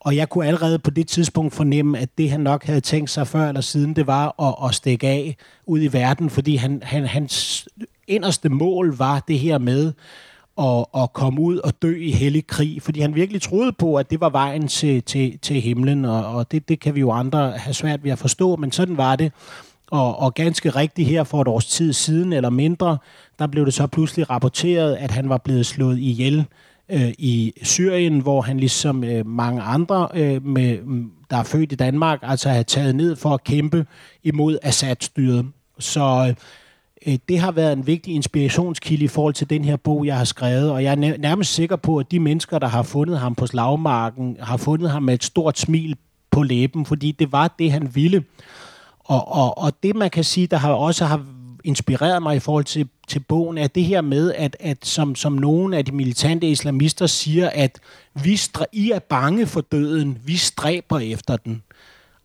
[0.00, 3.26] Og jeg kunne allerede på det tidspunkt fornemme, at det han nok havde tænkt sig
[3.26, 7.06] før eller siden, det var at, at stikke af ud i verden, fordi han, han,
[7.06, 7.68] hans
[8.08, 9.92] inderste mål var det her med
[10.58, 14.10] at, at komme ud og dø i hellig krig, fordi han virkelig troede på, at
[14.10, 17.50] det var vejen til, til, til himlen, og, og det, det kan vi jo andre
[17.50, 19.32] have svært ved at forstå, men sådan var det.
[19.90, 22.98] Og, og ganske rigtigt her for et års tid siden eller mindre,
[23.38, 26.44] der blev det så pludselig rapporteret, at han var blevet slået ihjel
[26.88, 31.72] øh, i Syrien, hvor han ligesom øh, mange andre, øh, med, mm, der er født
[31.72, 33.86] i Danmark, altså havde taget ned for at kæmpe
[34.22, 35.46] imod Assad-styret.
[35.78, 36.34] Så Øh,
[37.06, 40.24] Øh, det har været en vigtig inspirationskilde i forhold til den her bog, jeg har
[40.24, 43.46] skrevet, og jeg er nærmest sikker på, at de mennesker, der har fundet ham på
[43.46, 45.96] slagmarken, har fundet ham med et stort smil
[46.30, 48.24] på læben, fordi det var det, han ville.
[48.98, 51.24] Og, og, og det, man kan sige, der har også har
[51.64, 55.32] inspireret mig i forhold til, til bogen, er det her med, at, at som, som
[55.32, 57.80] nogle af de militante islamister siger, at
[58.14, 58.40] vi
[58.72, 61.62] I er bange for døden, vi stræber efter den.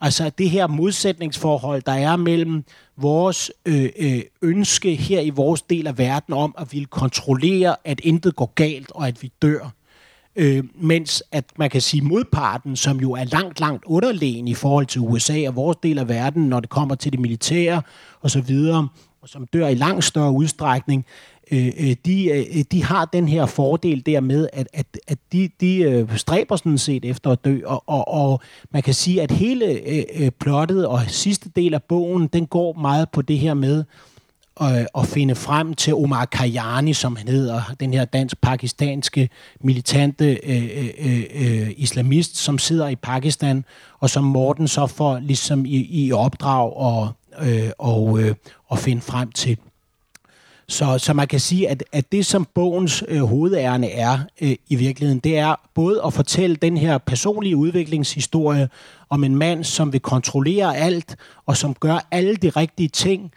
[0.02, 2.64] Altså det her modsætningsforhold, der er mellem
[2.98, 8.00] vores øh, øh, ønske her i vores del af verden om at ville kontrollere, at
[8.00, 9.72] intet går galt og at vi dør.
[10.36, 14.86] Øh, mens at man kan sige modparten, som jo er langt, langt underlegen i forhold
[14.86, 17.82] til USA og vores del af verden, når det kommer til det militære
[18.22, 18.88] og så videre,
[19.22, 21.06] og som dør i langt større udstrækning,
[21.52, 25.18] Øh, øh, de, øh, øh, de har den her fordel der med, at, at, at
[25.32, 29.22] de, de øh, stræber sådan set efter at dø, og, og, og man kan sige,
[29.22, 29.66] at hele
[30.16, 33.84] øh, plottet og sidste del af bogen, den går meget på det her med
[34.62, 39.30] at, at finde frem til Omar Kayani, som han hedder, den her dansk-pakistanske
[39.62, 43.66] militante øh, øh, øh, islamist, som sidder i Pakistan,
[44.00, 47.10] og som Morten så får ligesom i, i opdrag og,
[47.42, 48.36] øh, og, øh,
[48.68, 49.58] og finde frem til.
[50.72, 54.76] Så, så man kan sige, at, at det, som bogens øh, hovedærne er øh, i
[54.76, 58.70] virkeligheden, det er både at fortælle den her personlige udviklingshistorie
[59.10, 63.32] om en mand, som vil kontrollere alt, og som gør alle de rigtige ting,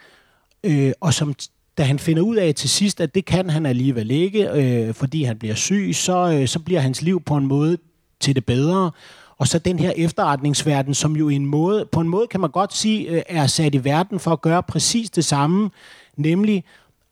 [0.63, 1.33] øh, og som
[1.77, 5.23] da han finder ud af til sidst, at det kan han alligevel ikke, øh, fordi
[5.23, 7.77] han bliver syg, så, øh, så bliver hans liv på en måde
[8.19, 8.91] til det bedre.
[9.37, 12.73] Og så den her efterretningsverden, som jo en måde, på en måde kan man godt
[12.73, 15.69] sige, øh, er sat i verden for at gøre præcis det samme,
[16.17, 16.63] nemlig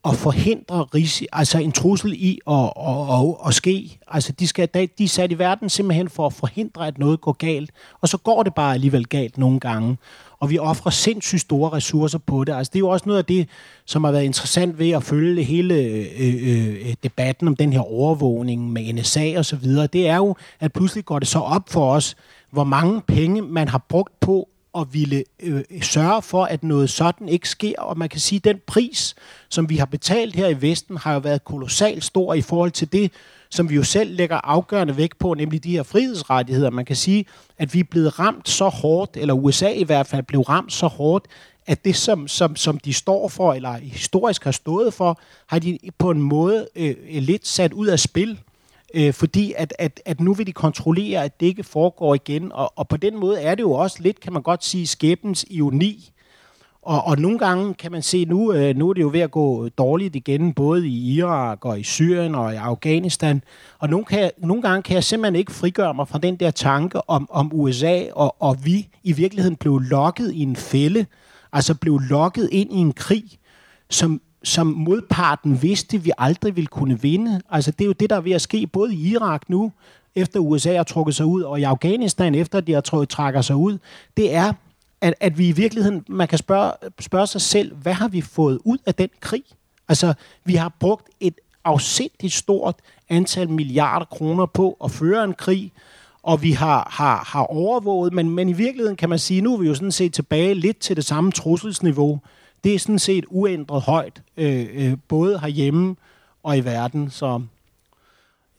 [0.06, 4.00] at forhindre risi, altså en trussel i at, at, at, at ske.
[4.08, 7.32] Altså de, skal, de er sat i verden simpelthen for at forhindre, at noget går
[7.32, 7.72] galt.
[8.02, 9.98] Og så går det bare alligevel galt nogle gange.
[10.40, 12.54] Og vi offrer sindssygt store ressourcer på det.
[12.54, 13.50] Altså det er jo også noget af det,
[13.86, 17.80] som har været interessant ved at følge hele øh, øh, øh debatten om den her
[17.80, 19.88] overvågning med NSA og så videre.
[19.88, 22.16] Det er jo, at pludselig går det så op for os,
[22.52, 27.30] hvor mange penge man har brugt på at ville øh, sørge for, at noget sådan
[27.30, 27.82] ikke sker.
[27.82, 29.16] Og man kan sige, at den pris,
[29.50, 32.92] som vi har betalt her i Vesten, har jo været kolossalt stor i forhold til
[32.92, 33.12] det,
[33.50, 36.70] som vi jo selv lægger afgørende vægt på, nemlig de her frihedsrettigheder.
[36.70, 37.26] Man kan sige,
[37.58, 40.88] at vi er blevet ramt så hårdt, eller USA i hvert fald blev ramt så
[40.88, 41.26] hårdt,
[41.66, 45.80] at det, som, som, som de står for, eller historisk har stået for, har de
[45.98, 48.40] på en måde øh, lidt sat ud af spil
[48.94, 52.74] øh, fordi at, at, at nu vil de kontrollere, at det ikke foregår igen, og,
[52.76, 56.10] og på den måde er det jo også lidt, kan man godt sige, skæbens ironi.
[56.82, 59.32] Og, og nogle gange kan man se, nu, øh, nu er det jo ved at
[59.32, 63.44] gå dårligt igen, både i Irak og i Syrien og i Afghanistan,
[63.80, 67.10] og nogle, kan, nogle gange kan jeg simpelthen ikke frigøre mig fra den der tanke
[67.10, 71.06] om, om USA, og, og vi i virkeligheden blev lokket i en fælde,
[71.54, 73.24] altså blev lokket ind i en krig,
[73.90, 77.42] som som modparten vidste, vi aldrig ville kunne vinde.
[77.50, 79.72] Altså, det er jo det, der er ved at ske både i Irak nu,
[80.16, 83.56] efter USA har trukket sig ud, og i Afghanistan, efter de har trukket, trækker sig
[83.56, 83.78] ud.
[84.18, 84.54] Det er,
[85.02, 88.60] at, at vi i virkeligheden, man kan spørge, spørge sig selv, hvad har vi fået
[88.64, 89.44] ud af den krig?
[89.88, 90.14] Altså,
[90.46, 92.76] vi har brugt et afsindigt stort
[93.10, 95.72] antal milliarder kroner på at føre en krig,
[96.24, 99.58] og vi har, har, har overvåget, men, men i virkeligheden kan man sige, nu er
[99.58, 102.20] vi jo sådan set tilbage lidt til det samme trusselsniveau.
[102.64, 105.96] Det er sådan set uændret højt, øh, øh, både herhjemme
[106.44, 107.10] og i verden.
[107.10, 107.42] Så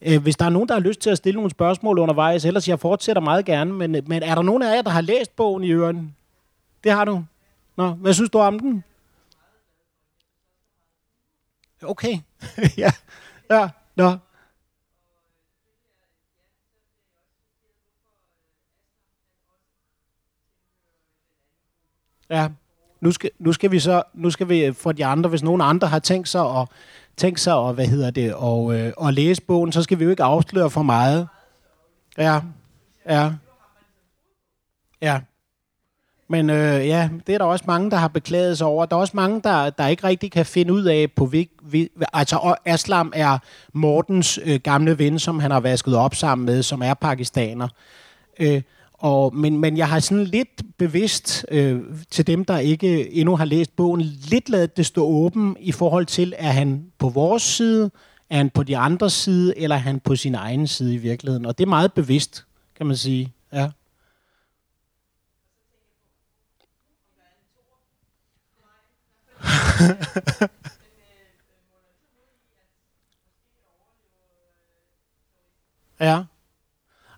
[0.01, 2.67] øh, hvis der er nogen, der har lyst til at stille nogle spørgsmål undervejs, ellers
[2.67, 5.63] jeg fortsætter meget gerne, men, men er der nogen af jer, der har læst bogen
[5.63, 6.15] i øren?
[6.83, 7.23] Det har du.
[7.77, 8.83] Nå, hvad synes du om den?
[11.83, 12.17] Okay.
[12.77, 12.91] ja.
[13.49, 13.69] Ja.
[13.95, 14.17] Nå.
[22.29, 22.49] Ja.
[23.01, 25.61] Nu skal, nu skal vi så, nu skal vi øh, for de andre, hvis nogen
[25.61, 26.67] andre har tænkt sig at,
[27.17, 30.09] tænkt sig at, hvad hedder det, og, øh, og læse bogen, så skal vi jo
[30.09, 31.27] ikke afsløre for meget.
[32.17, 32.41] Ja.
[33.09, 33.31] Ja.
[35.01, 35.19] Ja.
[36.27, 38.85] Men øh, ja, det er der også mange, der har beklaget sig over.
[38.85, 41.89] Der er også mange, der, der ikke rigtig kan finde ud af, på vi, vi,
[42.13, 43.37] altså Aslam er
[43.73, 47.67] Mortens øh, gamle ven, som han har vasket op sammen med, som er pakistaner.
[48.39, 48.61] Øh,
[49.05, 53.45] og, men, men jeg har sådan lidt bevidst øh, til dem, der ikke endnu har
[53.45, 57.91] læst bogen, lidt ladet det stå åben i forhold til, er han på vores side,
[58.29, 61.45] er han på de andres side, eller er han på sin egen side i virkeligheden.
[61.45, 62.45] Og det er meget bevidst,
[62.77, 63.33] kan man sige.
[63.53, 63.69] Ja.
[75.99, 76.23] ja.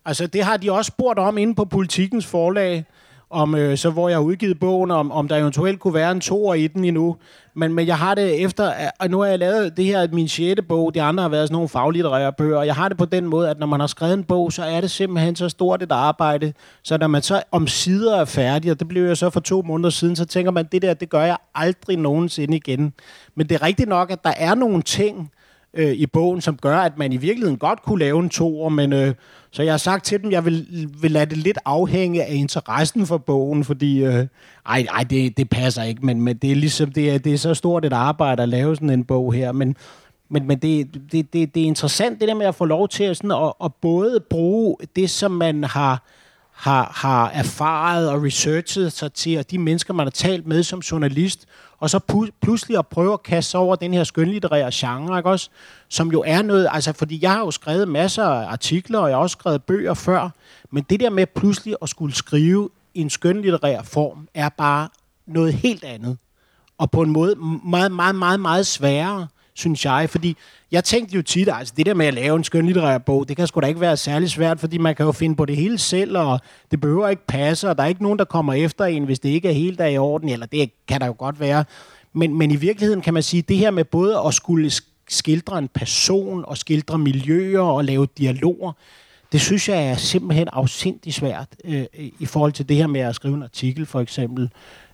[0.08, 2.86] Altså, det har de også spurgt om inde på politikens forlag,
[3.30, 6.22] om, øh, så hvor jeg har udgivet bogen, om, om der eventuelt kunne være en
[6.22, 7.16] toer i den endnu.
[7.54, 10.62] Men, men jeg har det efter, og nu har jeg lavet det her, min sjette
[10.62, 13.26] bog, de andre har været sådan nogle faglitterære bøger, og jeg har det på den
[13.26, 15.92] måde, at når man har skrevet en bog, så er det simpelthen så stort et
[15.92, 19.40] arbejde, så når man så om sider er færdig, og det blev jeg så for
[19.40, 22.94] to måneder siden, så tænker man, det der, det gør jeg aldrig nogensinde igen.
[23.36, 25.32] Men det er rigtigt nok, at der er nogle ting,
[25.74, 28.94] øh, i bogen, som gør, at man i virkeligheden godt kunne lave en toer, men
[28.94, 29.14] øh,
[29.58, 32.34] så jeg har sagt til dem, at jeg vil, vil lade det lidt afhænge af
[32.34, 34.28] interessen for bogen, fordi øh,
[34.66, 37.38] ej, ej det, det passer ikke, men, men det er ligesom det er, det er
[37.38, 39.76] så stort et arbejde at lave sådan en bog her, men
[40.30, 43.16] men, men det, det, det, det er interessant det der med at få lov til
[43.16, 46.04] sådan, at, at både bruge det, som man har,
[46.52, 50.80] har, har erfaret og researchet sig til, og de mennesker, man har talt med som
[50.80, 51.46] journalist,
[51.80, 55.30] og så pu- pludselig at prøve at kaste sig over den her skønlitterære genre, ikke
[55.30, 55.50] også?
[55.90, 59.18] Som jo er noget, altså fordi jeg har jo skrevet masser af artikler, og jeg
[59.18, 60.30] har også skrevet bøger før,
[60.72, 64.90] men det der med pludselig at skulle skrive i en skønlitterær form, er bare
[65.26, 66.18] noget helt andet.
[66.78, 67.36] Og på en måde
[67.66, 70.38] meget, meget, meget, meget sværere, synes jeg, fordi
[70.72, 73.38] jeg tænkte jo tit, altså det der med at lave en skøn litterær bog, det
[73.38, 75.78] kan sgu da ikke være særlig svært, fordi man kan jo finde på det hele
[75.78, 76.40] selv, og
[76.72, 79.30] det behøver ikke passe, og der er ikke nogen, der kommer efter en, hvis det
[79.30, 81.66] ikke er helt der i orden, eller det kan der jo godt være.
[82.14, 84.72] Men, men i virkeligheden kan man sige, det her med både at skulle
[85.10, 88.72] skildre en person, og skildre miljøer, og lave dialoger,
[89.32, 93.16] det synes jeg er simpelthen afsindig svært øh, i forhold til det her med at
[93.16, 94.50] skrive en artikel, for eksempel.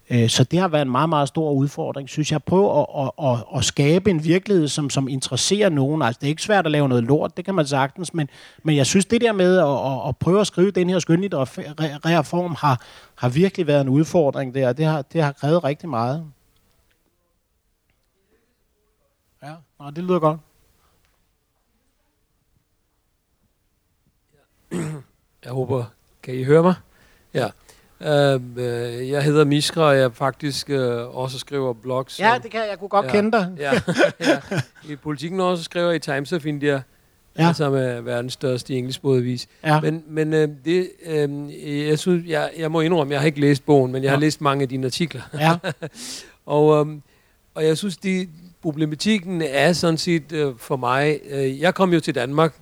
[0.10, 2.44] Øh, så det har været en meget, meget stor udfordring, synes jeg.
[2.44, 6.02] Prøv at, at, at, at skabe en virkelighed, som, som interesserer nogen.
[6.02, 8.30] Altså, det er ikke svært at lave noget lort, det kan man sagtens, men,
[8.63, 12.24] men jeg synes, det der med at, at, at prøve at skrive den her skønlitterære
[12.24, 12.82] form har,
[13.16, 14.74] har virkelig været en udfordring der.
[14.74, 16.26] Det har, det har krævet rigtig meget.
[19.44, 20.39] Ja, Nå, det lyder godt.
[25.44, 25.86] Jeg håber,
[26.24, 26.76] kan I høre mig?
[27.34, 27.50] Ja.
[28.06, 28.60] Uh,
[29.10, 30.76] jeg hedder Miskra, og jeg faktisk uh,
[31.18, 32.20] også skriver blogs.
[32.20, 32.68] Ja, det kan jeg.
[32.70, 33.52] Jeg kunne godt ja, kende dig.
[33.58, 33.72] ja,
[34.30, 34.39] ja.
[34.89, 36.82] I politikken også skriver i Times of India,
[37.38, 37.54] ja.
[37.54, 39.82] som er verdens største engelsksproget Ja.
[39.82, 43.66] Men, men uh, det, uh, jeg, synes, jeg, jeg må indrømme, jeg har ikke læst
[43.66, 44.13] bogen, men jeg ja.
[44.13, 45.22] har læst mange af dine artikler.
[45.39, 45.56] Ja.
[46.46, 47.04] og, um,
[47.56, 48.28] og jeg synes, de,
[48.62, 52.54] problematikken er sådan set uh, for mig, uh, jeg kom jo til Danmark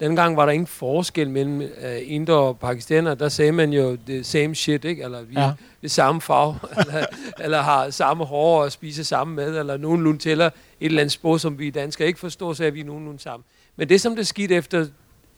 [0.00, 1.66] Dengang var der ingen forskel mellem uh,
[2.02, 3.14] indre og pakistaner.
[3.14, 5.02] Der sagde man jo the same shit, ikke?
[5.02, 5.52] Eller vi ja.
[5.82, 7.06] er samme farve, eller,
[7.40, 11.40] eller har samme hår og spiser samme mad, eller nogenlunde tæller et eller andet sprog,
[11.40, 13.44] som vi danskere ikke forstår, så er vi nogenlunde sammen.
[13.76, 14.86] Men det, som der skete efter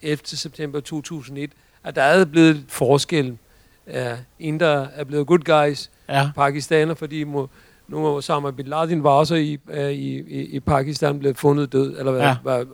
[0.02, 0.18] 11.
[0.24, 1.50] september 2001,
[1.84, 3.38] at der er blevet forskel.
[3.86, 3.94] Uh,
[4.38, 6.30] indre er blevet good guys, ja.
[6.36, 7.48] pakistaner, fordi må,
[7.88, 11.98] nu Osama Bin Laden var også i, uh, i, i, i Pakistan blevet fundet død,
[11.98, 12.36] eller ja.
[12.44, 12.66] var, var,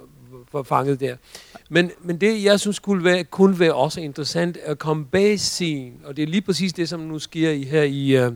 [0.52, 1.16] var fanget der.
[1.68, 6.00] Men, men det, jeg synes kunne være, kunne være også interessant at komme bag scenen,
[6.04, 8.32] og det er lige præcis det, som nu sker i, her i uh,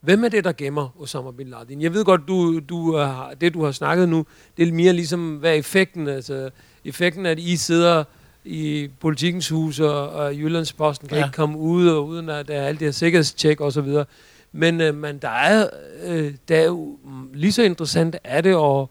[0.00, 1.82] Hvem er det, der gemmer Osama Bin Laden?
[1.82, 4.26] Jeg ved godt, du, du har, det du har snakket nu,
[4.56, 6.08] det er mere ligesom, hvad er effekten?
[6.08, 6.50] Altså,
[6.84, 8.04] effekten er, at I sidder
[8.44, 11.24] i politikens hus, og, og Jyllandsposten kan ja.
[11.24, 14.04] ikke komme ud, og uden at der er alt det her sikkerhedstjek og så videre.
[14.52, 15.66] Men, øh, men der er,
[16.04, 16.98] øh, der er jo,
[17.34, 18.86] lige så interessant er det at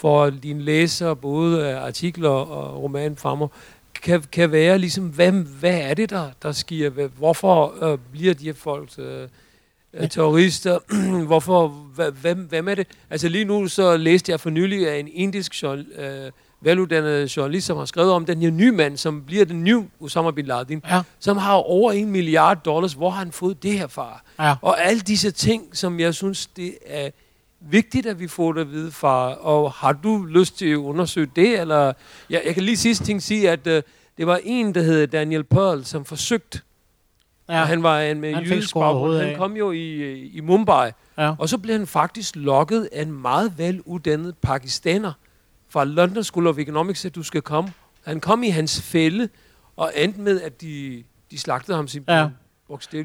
[0.00, 3.48] for dine læsere, både artikler og romanfremmer,
[4.02, 7.08] kan, kan være ligesom, hvad, hvad er det, der, der sker?
[7.18, 9.28] Hvorfor øh, bliver de her folk øh,
[9.94, 10.78] øh terrorister?
[11.26, 11.68] Hvorfor,
[12.20, 12.86] hvem, hvem er det?
[13.10, 17.66] Altså lige nu så læste jeg for nylig af en indisk journal, øh, veluddannet journalist,
[17.66, 20.82] som har skrevet om den her nye mand, som bliver den nye Osama Bin Laden,
[20.90, 21.02] ja.
[21.18, 22.92] som har over en milliard dollars.
[22.92, 24.22] Hvor har han fået det her fra?
[24.38, 24.54] Ja.
[24.62, 27.10] Og alle disse ting, som jeg synes, det er
[27.60, 29.34] vigtigt, at vi får det at vide, far.
[29.34, 31.60] Og har du lyst til at undersøge det?
[31.60, 31.92] Eller,
[32.30, 33.72] ja, jeg kan lige sidste ting sige, at uh,
[34.18, 36.60] det var en, der hed Daniel Pearl, som forsøgte.
[37.48, 37.60] Ja.
[37.60, 39.16] Og han var en med jydisk baggrund.
[39.16, 40.90] Han kom jo i, i Mumbai.
[41.18, 41.34] Ja.
[41.38, 45.12] Og så blev han faktisk lokket af en meget veluddannet pakistaner
[45.68, 47.72] fra London School of Economics, at du skal komme.
[48.04, 49.28] Han kom i hans fælde,
[49.76, 52.24] og endte med, at de, de slagtede ham simpelthen.
[52.24, 52.30] Ja.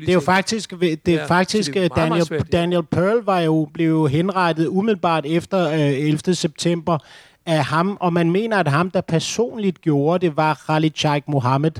[0.01, 2.57] Det er jo faktisk, det er ja, faktisk det er Daniel, meget svært, ja.
[2.57, 6.35] Daniel Pearl var jo, blev henrettet umiddelbart efter øh, 11.
[6.35, 6.97] september
[7.45, 11.71] af ham, og man mener, at ham, der personligt gjorde det, var Khalid Sheikh Mohammed,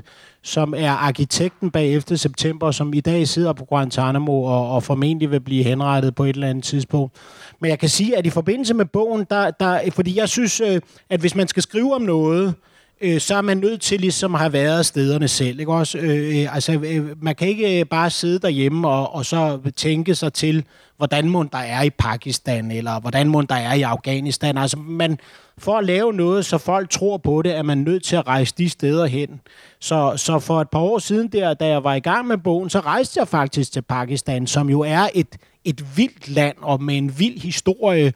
[0.42, 2.16] som er arkitekten bag 11.
[2.16, 6.34] september, som i dag sidder på Guantanamo og, og formentlig vil blive henrettet på et
[6.34, 7.14] eller andet tidspunkt.
[7.60, 10.80] Men jeg kan sige, at i forbindelse med bogen, der, der, fordi jeg synes, øh,
[11.10, 12.52] at hvis man skal skrive om noget, øh,
[13.00, 15.60] øh, så er man nødt til ligesom at have været stederne selv.
[15.60, 15.72] Ikke?
[15.72, 19.60] Også, øh, øh, altså, øh, man kan ikke øh, bare sidde derhjemme og, og så
[19.76, 20.64] tænke sig til,
[20.96, 24.58] hvordan mund der er i Pakistan, eller hvordan mund der er i Afghanistan.
[24.58, 25.18] Altså, man,
[25.58, 28.54] for at lave noget, så folk tror på det, er man nødt til at rejse
[28.58, 29.40] de steder hen.
[29.80, 32.70] Så, så for et par år siden, der, da jeg var i gang med bogen,
[32.70, 36.96] så rejste jeg faktisk til Pakistan, som jo er et, et vildt land, og med
[36.96, 38.12] en vild historie,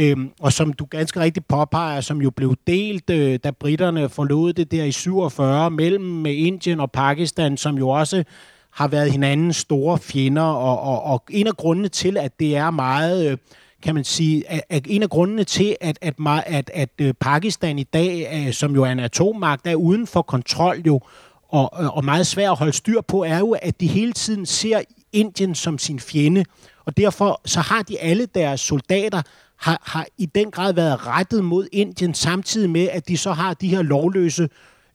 [0.00, 4.52] Øhm, og som du ganske rigtigt påpeger, som jo blev delt, øh, da britterne forlod
[4.52, 8.24] det der i 47 mellem med Indien og Pakistan, som jo også
[8.72, 12.70] har været hinandens store fjender, og, og, og en af grundene til, at det er
[12.70, 13.30] meget...
[13.30, 13.38] Øh,
[13.82, 16.14] kan man sige, at, at en af grundene til, at, at,
[16.46, 20.22] at, at, at Pakistan i dag, øh, som jo er en atommagt, er uden for
[20.22, 21.00] kontrol jo,
[21.48, 24.46] og, øh, og meget svært at holde styr på, er jo, at de hele tiden
[24.46, 24.80] ser
[25.12, 26.44] Indien som sin fjende.
[26.84, 29.22] Og derfor så har de alle deres soldater
[29.60, 33.54] har, har i den grad været rettet mod Indien, samtidig med, at de så har
[33.54, 34.48] de her lovløse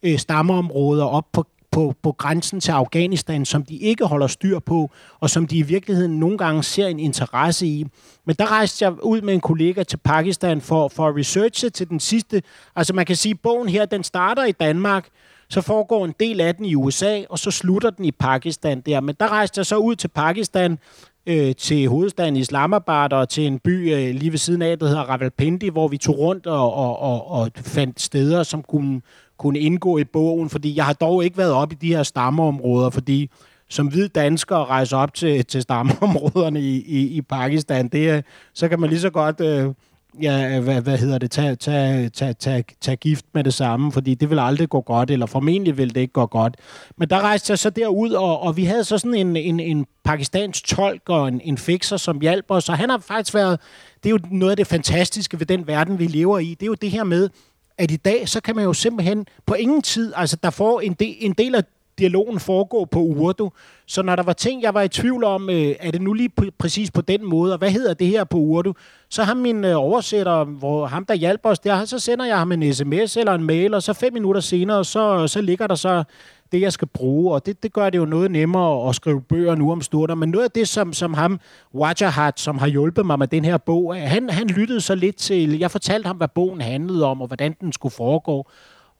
[0.03, 4.91] øh, stammeområder op på, på, på grænsen til Afghanistan, som de ikke holder styr på,
[5.19, 7.85] og som de i virkeligheden nogle gange ser en interesse i.
[8.25, 11.89] Men der rejste jeg ud med en kollega til Pakistan for, for at researche til
[11.89, 12.43] den sidste.
[12.75, 15.07] Altså man kan sige, at bogen her, den starter i Danmark,
[15.49, 18.99] så foregår en del af den i USA, og så slutter den i Pakistan der.
[18.99, 20.79] Men der rejste jeg så ud til Pakistan
[21.27, 25.01] øh, til hovedstaden Islamabad og til en by øh, lige ved siden af, der hedder
[25.01, 29.01] Rawalpindi, hvor vi tog rundt og, og, og, og fandt steder, som kunne,
[29.37, 32.89] kunne indgå i bogen, fordi jeg har dog ikke været op i de her stammeområder,
[32.89, 33.29] fordi
[33.69, 38.79] som hvid dansker rejse op til, til stammeområderne i, i, i Pakistan, det, så kan
[38.79, 39.41] man lige så godt...
[39.41, 39.73] Øh,
[40.21, 44.13] ja, hvad, hvad hedder det, tage, tage, tage, tage, tage gift med det samme, fordi
[44.13, 46.57] det vil aldrig gå godt, eller formentlig vil det ikke gå godt.
[46.97, 49.85] Men der rejste jeg så derud, og, og vi havde så sådan en, en, en
[50.03, 53.59] pakistansk tolk og en, en fixer, som hjalp os, og han har faktisk været,
[54.03, 56.67] det er jo noget af det fantastiske ved den verden, vi lever i, det er
[56.67, 57.29] jo det her med,
[57.77, 60.93] at i dag, så kan man jo simpelthen på ingen tid, altså der får en
[60.93, 61.63] de, en del af
[61.99, 63.51] dialogen foregå på Urdu.
[63.87, 66.29] Så når der var ting, jeg var i tvivl om, øh, er det nu lige
[66.41, 68.73] pr- præcis på den måde, og hvad hedder det her på Urdu,
[69.09, 72.51] så har min øh, oversætter, hvor ham der hjælper os der, så sender jeg ham
[72.51, 76.03] en sms eller en mail, og så fem minutter senere, så, så ligger der så
[76.51, 79.55] det, jeg skal bruge, og det, det gør det jo noget nemmere at skrive bøger
[79.55, 80.15] nu om stunder.
[80.15, 81.39] Men noget af det, som, som ham,
[81.75, 85.59] Wajahat, som har hjulpet mig med den her bog, han, han lyttede så lidt til,
[85.59, 88.47] jeg fortalte ham, hvad bogen handlede om, og hvordan den skulle foregå.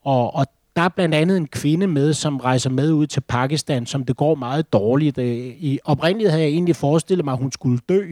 [0.04, 0.46] Og, og
[0.76, 4.16] der er blandt andet en kvinde med, som rejser med ud til Pakistan, som det
[4.16, 5.18] går meget dårligt.
[5.18, 8.02] Øh, I oprindeligt havde jeg egentlig forestillet mig, at hun skulle dø.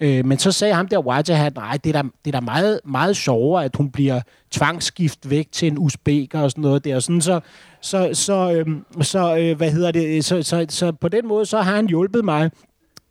[0.00, 2.80] Øh, men så sagde ham der Wajahat, nej, det er da, det er da meget,
[2.84, 7.00] meget sjovere, at hun bliver tvangsgift væk til en usbeker og sådan noget der.
[7.00, 7.40] Sådan, så,
[7.80, 8.66] så, så, øh,
[9.04, 12.24] så øh, hvad hedder det, så, så, så på den måde, så har han hjulpet
[12.24, 12.50] mig.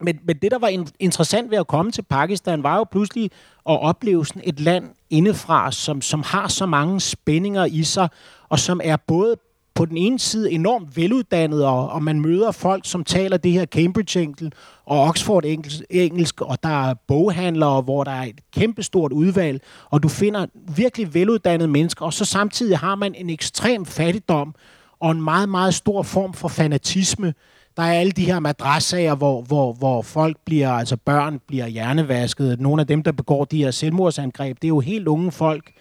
[0.01, 3.31] Men, men det, der var interessant ved at komme til Pakistan, var jo pludselig
[3.69, 8.09] at opleve sådan et land indefra, som, som har så mange spændinger i sig,
[8.49, 9.35] og som er både
[9.75, 13.65] på den ene side enormt veluddannet, og, og man møder folk, som taler det her
[13.65, 14.55] Cambridge-engelsk
[14.85, 20.45] og Oxford-engelsk, og der er boghandlere, hvor der er et kæmpestort udvalg, og du finder
[20.75, 24.55] virkelig veluddannede mennesker, og så samtidig har man en ekstrem fattigdom
[24.99, 27.33] og en meget, meget stor form for fanatisme,
[27.77, 32.59] der er alle de her madrassager, hvor, hvor, hvor folk bliver, altså børn bliver hjernevasket.
[32.59, 35.71] Nogle af dem, der begår de her selvmordsangreb, det er jo helt unge folk.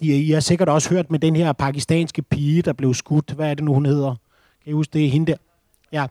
[0.00, 3.30] De, I har sikkert også hørt med den her pakistanske pige, der blev skudt.
[3.30, 4.14] Hvad er det nu, hun hedder?
[4.64, 5.10] Kan I huske det?
[5.10, 5.38] Hende der.
[5.92, 6.06] Ja.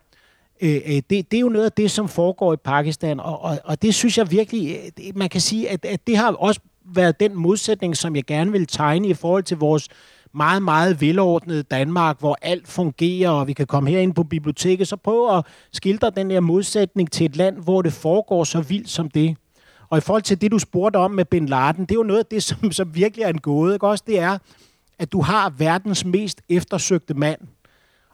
[0.60, 3.58] Øh, øh, det, det er jo noget af det, som foregår i Pakistan, og, og,
[3.64, 7.20] og det synes jeg virkelig, øh, man kan sige, at, at det har også været
[7.20, 9.88] den modsætning, som jeg gerne vil tegne i forhold til vores
[10.34, 14.96] meget, meget velordnet Danmark, hvor alt fungerer, og vi kan komme herind på biblioteket, så
[14.96, 19.10] prøv at skildre den her modsætning til et land, hvor det foregår så vildt som
[19.10, 19.36] det.
[19.90, 22.20] Og i forhold til det, du spurgte om med Bin Laden, det er jo noget
[22.20, 24.04] af det, som, som virkelig er en gåde, ikke også?
[24.06, 24.38] Det er,
[24.98, 27.40] at du har verdens mest eftersøgte mand,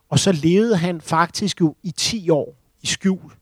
[0.08, 3.32] og så levede han faktisk jo i 10 år i skjul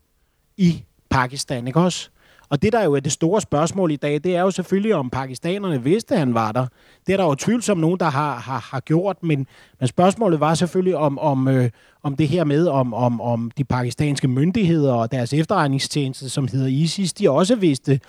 [0.57, 2.11] i Pakistan, ikke også?
[2.49, 5.11] Og det, der jo er det store spørgsmål i dag, det er jo selvfølgelig, om
[5.11, 6.67] pakistanerne vidste, at han var der.
[7.07, 9.47] Det er der jo tvivlsomt nogen, der har, har, har gjort, men,
[9.81, 11.71] men spørgsmålet var selvfølgelig om, om, øh,
[12.03, 16.67] om det her med, om, om, om de pakistanske myndigheder og deres efterretningstjeneste, som hedder
[16.67, 18.01] ISIS, de også vidste,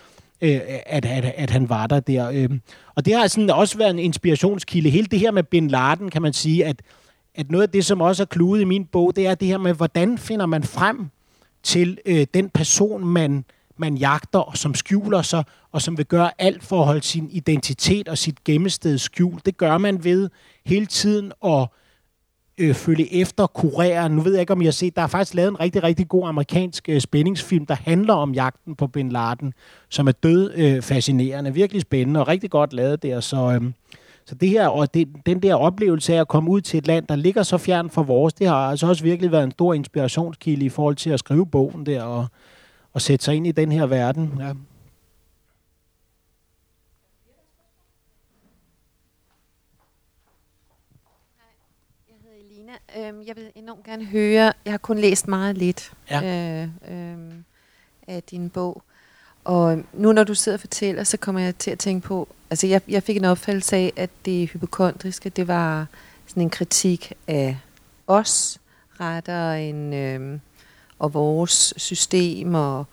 [0.41, 2.31] øh, at, at, at han var der der.
[2.33, 2.49] Øh.
[2.95, 4.89] Og det har sådan også været en inspirationskilde.
[4.89, 6.81] Hele det her med Bin Laden, kan man sige, at,
[7.35, 9.57] at noget af det, som også er kludet i min bog, det er det her
[9.57, 11.09] med, hvordan finder man frem
[11.63, 13.45] til øh, den person, man
[13.79, 17.29] man jagter, og som skjuler sig, og som vil gøre alt for at holde sin
[17.31, 19.45] identitet og sit gemmested skjult.
[19.45, 20.29] Det gør man ved
[20.65, 21.67] hele tiden at
[22.57, 24.09] øh, følge efter, kurere.
[24.09, 26.07] Nu ved jeg ikke, om I har set, der er faktisk lavet en rigtig, rigtig
[26.07, 29.53] god amerikansk øh, spændingsfilm, der handler om jagten på Bin Laden,
[29.89, 33.19] som er død øh, fascinerende, virkelig spændende og rigtig godt lavet der.
[33.19, 33.71] Så, øh,
[34.25, 37.07] så det her, og det, den der oplevelse af at komme ud til et land,
[37.07, 40.65] der ligger så fjern fra vores, det har altså også virkelig været en stor inspirationskilde
[40.65, 42.27] i forhold til at skrive bogen der, og,
[42.95, 44.33] at sætte sig ind i den her verden.
[44.39, 44.53] Ja.
[52.97, 56.63] Øhm, jeg vil enormt gerne høre, jeg har kun læst meget lidt ja.
[56.63, 57.33] øh, øh,
[58.07, 58.83] af din bog,
[59.43, 62.67] og nu når du sidder og fortæller, så kommer jeg til at tænke på, altså
[62.67, 65.87] jeg, jeg fik en opfattelse af, at det hypokondriske, det var
[66.27, 67.57] sådan en kritik af
[68.07, 68.61] os,
[68.99, 70.39] rettere en, øh,
[70.99, 72.85] og vores system og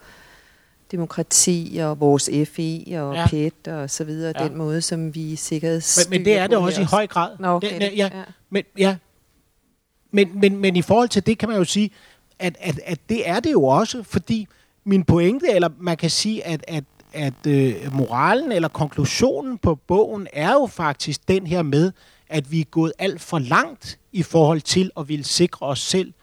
[0.91, 3.27] demokrati og vores FE og ja.
[3.27, 4.47] PET og så videre, ja.
[4.47, 7.35] den måde, som vi sikkert men, men det er det også i høj grad.
[7.39, 7.81] Nå, okay.
[7.81, 8.23] det, ja, ja.
[8.49, 8.95] Men, ja.
[10.11, 11.91] Men, men, men i forhold til det kan man jo sige,
[12.39, 14.47] at, at, at det er det jo også, fordi
[14.83, 16.83] min pointe, eller man kan sige, at, at,
[17.13, 21.91] at øh, moralen eller konklusionen på bogen er jo faktisk den her med,
[22.29, 26.13] at vi er gået alt for langt i forhold til at ville sikre os selv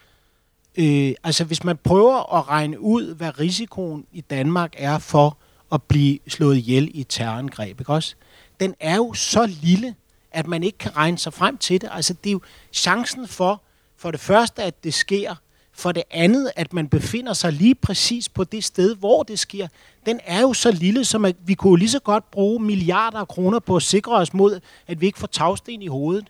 [0.76, 5.38] Øh, altså hvis man prøver at regne ud, hvad risikoen i Danmark er for
[5.72, 8.14] at blive slået ihjel i et terrorangreb, ikke også?
[8.60, 9.94] Den er jo så lille,
[10.32, 11.88] at man ikke kan regne sig frem til det.
[11.92, 12.40] Altså det er jo
[12.72, 13.62] chancen for,
[13.96, 15.34] for det første, at det sker,
[15.72, 19.68] for det andet, at man befinder sig lige præcis på det sted, hvor det sker,
[20.06, 23.28] den er jo så lille, som at vi kunne lige så godt bruge milliarder af
[23.28, 26.26] kroner på at sikre os mod, at vi ikke får tagsten i hovedet.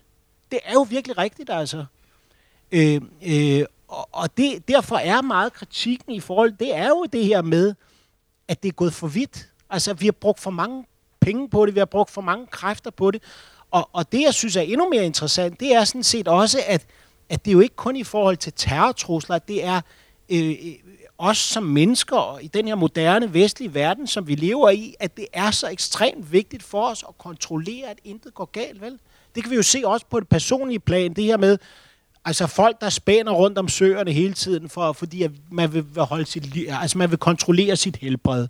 [0.51, 1.85] Det er jo virkelig rigtigt, altså.
[2.73, 7.25] Øh, øh, og, og det, derfor er meget kritikken i forhold, det er jo det
[7.25, 7.75] her med,
[8.49, 9.49] at det er gået for vidt.
[9.71, 10.85] Altså, vi har brugt for mange
[11.21, 13.23] penge på det, vi har brugt for mange kræfter på det.
[13.71, 16.87] Og, og det, jeg synes er endnu mere interessant, det er sådan set også, at,
[17.29, 19.81] at det er jo ikke kun i forhold til terrortrusler, det er
[20.29, 20.75] øh, øh,
[21.19, 25.27] os som mennesker i den her moderne vestlige verden, som vi lever i, at det
[25.33, 28.99] er så ekstremt vigtigt for os at kontrollere, at intet går galt, vel?
[29.35, 31.59] Det kan vi jo se også på det personlige plan, det her med,
[32.25, 36.69] Altså folk, der spænder rundt om søerne hele tiden, for, fordi man vil, holde sit,
[36.69, 38.49] altså man vil kontrollere sit helbred.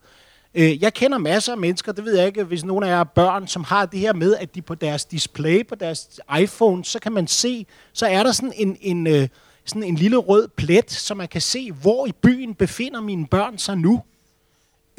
[0.54, 3.04] Øh, jeg kender masser af mennesker, det ved jeg ikke, hvis nogen af jer er
[3.04, 6.98] børn, som har det her med, at de på deres display, på deres iPhone, så
[6.98, 9.28] kan man se, så er der sådan en, en, øh,
[9.64, 13.58] sådan en lille rød plet, så man kan se, hvor i byen befinder mine børn
[13.58, 14.02] sig nu.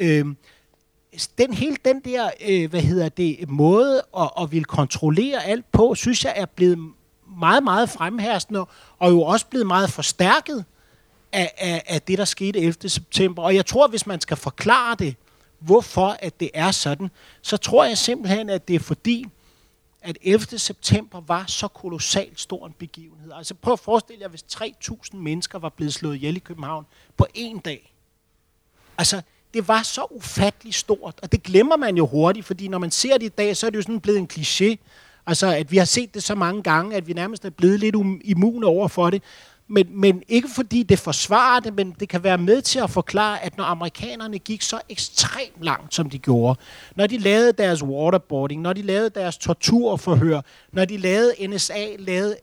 [0.00, 0.26] Øh,
[1.38, 5.94] den hele den der, øh, hvad hedder det, måde at, at ville kontrollere alt på,
[5.94, 6.78] synes jeg er blevet
[7.38, 8.64] meget, meget fremherskende,
[8.98, 10.64] og jo også blevet meget forstærket
[11.32, 12.88] af, af, af det, der skete 11.
[12.88, 13.42] september.
[13.42, 15.16] Og jeg tror, hvis man skal forklare det,
[15.58, 17.10] hvorfor at det er sådan,
[17.42, 19.26] så tror jeg simpelthen, at det er fordi,
[20.02, 20.58] at 11.
[20.58, 23.32] september var så kolossalt stor en begivenhed.
[23.32, 27.26] Altså prøv at forestille jer, hvis 3.000 mennesker var blevet slået ihjel i København på
[27.36, 27.94] én dag.
[28.98, 29.22] Altså,
[29.54, 33.18] det var så ufattelig stort, og det glemmer man jo hurtigt, fordi når man ser
[33.18, 34.76] det i dag, så er det jo sådan blevet en kliché,
[35.26, 37.96] Altså, at vi har set det så mange gange, at vi nærmest er blevet lidt
[37.96, 39.22] um-, immune over for det.
[39.68, 43.44] Men, men ikke fordi det forsvarer det, men det kan være med til at forklare,
[43.44, 46.60] at når amerikanerne gik så ekstremt langt, som de gjorde,
[46.96, 50.40] når de lavede deres waterboarding, når de lavede deres torturforhør,
[50.72, 52.36] når de lavede NSA, lavede,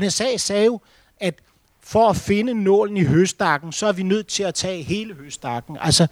[0.00, 0.80] NSA sagde jo,
[1.20, 1.34] at
[1.80, 5.76] for at finde nålen i høstakken, så er vi nødt til at tage hele høstakken.
[5.80, 6.06] Altså,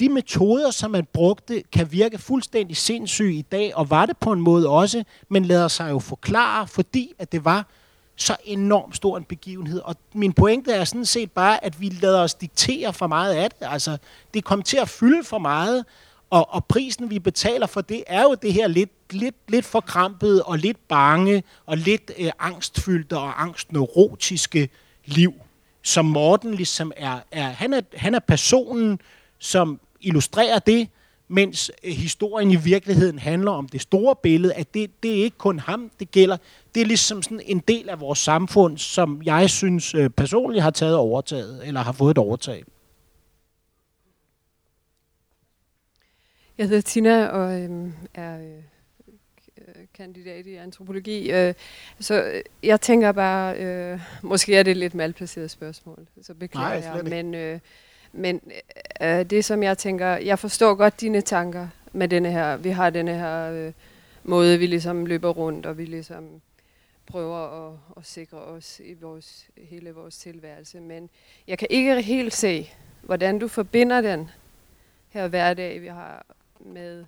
[0.00, 4.32] de metoder, som man brugte, kan virke fuldstændig sindssyge i dag, og var det på
[4.32, 7.66] en måde også, men lader sig jo forklare, fordi at det var
[8.16, 9.80] så enormt stor en begivenhed.
[9.80, 13.50] Og min pointe er sådan set bare, at vi lader os diktere for meget af
[13.50, 13.68] det.
[13.70, 13.96] Altså,
[14.34, 15.84] det kom til at fylde for meget,
[16.30, 20.42] og, og prisen, vi betaler for det, er jo det her lidt, lidt, lidt forkrampede
[20.42, 24.68] og lidt bange og lidt øh, angstfyldte og angstneurotiske
[25.04, 25.34] liv,
[25.82, 27.18] som Morten ligesom er.
[27.32, 29.00] er, han, er han er personen,
[29.38, 30.88] som illustrerer det,
[31.28, 35.38] mens øh, historien i virkeligheden handler om det store billede, at det, det er ikke
[35.38, 36.36] kun ham, det gælder.
[36.74, 40.70] Det er ligesom sådan en del af vores samfund, som jeg synes øh, personligt har
[40.70, 42.64] taget overtaget, eller har fået et overtag.
[46.58, 48.62] Jeg hedder Tina og øhm, er øh,
[49.94, 51.32] kandidat i antropologi.
[51.32, 51.54] Øh,
[52.00, 56.80] så øh, jeg tænker bare, øh, måske er det et lidt malplaceret spørgsmål, så beklager
[56.80, 57.04] Nej, jeg.
[57.04, 57.60] Men, øh,
[58.16, 58.40] men
[59.02, 62.90] øh, det som jeg tænker, jeg forstår godt dine tanker med denne her, vi har
[62.90, 63.72] denne her øh,
[64.24, 66.40] måde, vi ligesom løber rundt, og vi ligesom
[67.06, 70.80] prøver at, at sikre os i vores, hele vores tilværelse.
[70.80, 71.10] Men
[71.46, 72.70] jeg kan ikke helt se,
[73.02, 74.30] hvordan du forbinder den
[75.08, 76.26] her hverdag, vi har
[76.60, 77.04] med,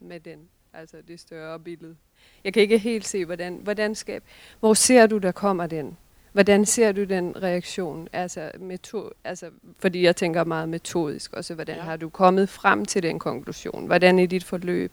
[0.00, 1.96] med den, altså det større billede.
[2.44, 4.24] Jeg kan ikke helt se, hvordan, hvordan skab,
[4.60, 5.96] hvor ser du, der kommer den?
[6.32, 8.08] Hvordan ser du den reaktion?
[8.12, 9.46] Altså, metod, altså,
[9.78, 11.82] fordi jeg tænker meget metodisk også, hvordan ja.
[11.82, 13.86] har du kommet frem til den konklusion?
[13.86, 14.92] Hvordan er dit forløb?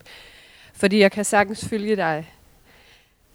[0.74, 2.34] Fordi jeg kan sagtens følge dig.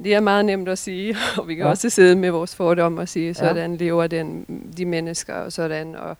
[0.05, 1.70] Det er meget nemt at sige, og vi kan ja.
[1.70, 3.76] også sidde med vores fordomme og sige, sådan ja.
[3.76, 4.44] lever den,
[4.76, 5.94] de mennesker og sådan.
[5.94, 6.16] Og,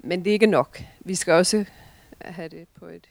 [0.00, 0.82] men det er ikke nok.
[1.00, 1.64] Vi skal også
[2.20, 3.06] have det på et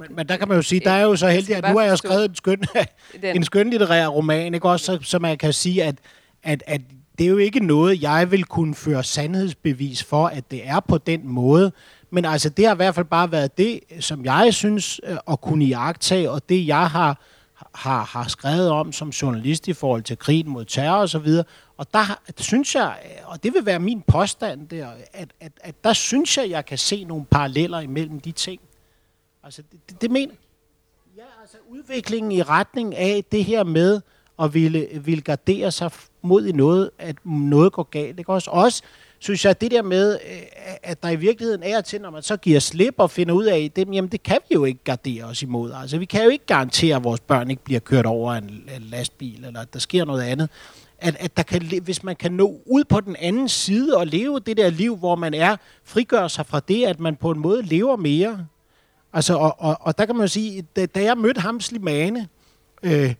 [0.00, 1.86] men, men der kan man jo sige, der er jo så heldig, at nu har
[1.86, 2.64] jeg skrevet en skøn,
[3.22, 4.68] en skøn litterær roman, ikke?
[4.68, 5.94] Også, så, så man kan sige, at,
[6.42, 6.80] at, at
[7.18, 10.98] det er jo ikke noget, jeg vil kunne føre sandhedsbevis for, at det er på
[10.98, 11.72] den måde.
[12.10, 15.40] Men altså, det har i hvert fald bare været det, som jeg synes øh, at
[15.40, 17.20] kunne iagtage, og det jeg har,
[17.74, 21.44] har, har skrevet om som journalist i forhold til krigen mod terror og så videre.
[21.76, 25.84] Og der synes jeg, øh, og det vil være min påstand der, at, at, at
[25.84, 28.60] der synes jeg, jeg kan se nogle paralleller imellem de ting.
[29.44, 30.34] Altså, det, det, det mener
[31.16, 34.00] Ja, altså udviklingen i retning af det her med
[34.36, 35.90] og ville, ville gardere sig
[36.22, 38.18] mod i noget, at noget går galt.
[38.18, 38.32] Ikke?
[38.32, 38.82] Også, også
[39.18, 40.42] synes jeg, det der med, øh,
[40.82, 43.70] at der i virkeligheden er til, når man så giver slip og finder ud af
[43.76, 45.72] det, jamen det kan vi jo ikke gardere os imod.
[45.72, 48.44] Altså vi kan jo ikke garantere, at vores børn ikke bliver kørt over en,
[48.76, 50.50] en lastbil, eller at der sker noget andet.
[50.98, 54.40] At, at der kan, hvis man kan nå ud på den anden side og leve
[54.40, 57.62] det der liv, hvor man er, frigør sig fra det, at man på en måde
[57.62, 58.46] lever mere,
[59.14, 62.28] Altså, og, og, og der kan man jo sige, da, da jeg mødte ham Slimane,
[62.82, 63.14] øh,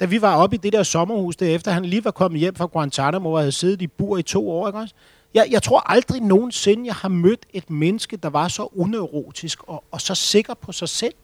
[0.00, 2.66] da vi var oppe i det der sommerhus, efter han lige var kommet hjem fra
[2.66, 4.94] Guantanamo og havde siddet i bur i to år, ikke også?
[5.34, 9.84] Jeg, jeg tror aldrig nogensinde, jeg har mødt et menneske, der var så uneurotisk og,
[9.90, 11.14] og så sikker på sig selv.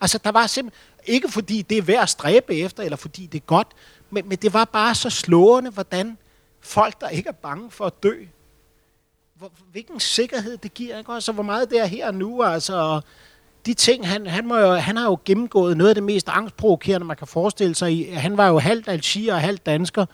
[0.00, 3.38] Altså, der var simpelthen, ikke fordi det er værd at stræbe efter, eller fordi det
[3.40, 3.68] er godt,
[4.10, 6.18] men, men det var bare så slående, hvordan
[6.60, 8.14] folk, der ikke er bange for at dø,
[9.34, 11.30] hvor, hvilken sikkerhed det giver, ikke også?
[11.30, 13.00] Og hvor meget det er her og nu, altså
[13.66, 17.06] de ting, han, han, må jo, han har jo gennemgået noget af det mest angstprovokerende,
[17.06, 18.08] man kan forestille sig.
[18.12, 20.06] Han var jo halvt algier og halvt dansker,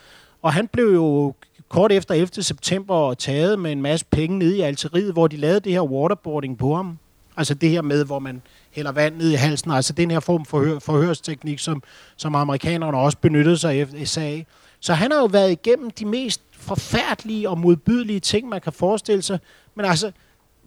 [0.42, 1.34] og han blev jo
[1.68, 2.42] kort efter 11.
[2.42, 6.58] september taget med en masse penge nede i Algeriet, hvor de lavede det her waterboarding
[6.58, 6.98] på ham.
[7.36, 9.70] Altså det her med, hvor man hælder vand ned i halsen.
[9.70, 11.82] Altså den her form for forhør, forhørsteknik, som,
[12.16, 13.86] som amerikanerne også benyttede sig
[14.16, 14.46] af.
[14.80, 19.22] Så han har jo været igennem de mest forfærdelige og modbydelige ting, man kan forestille
[19.22, 19.38] sig.
[19.74, 20.12] Men altså,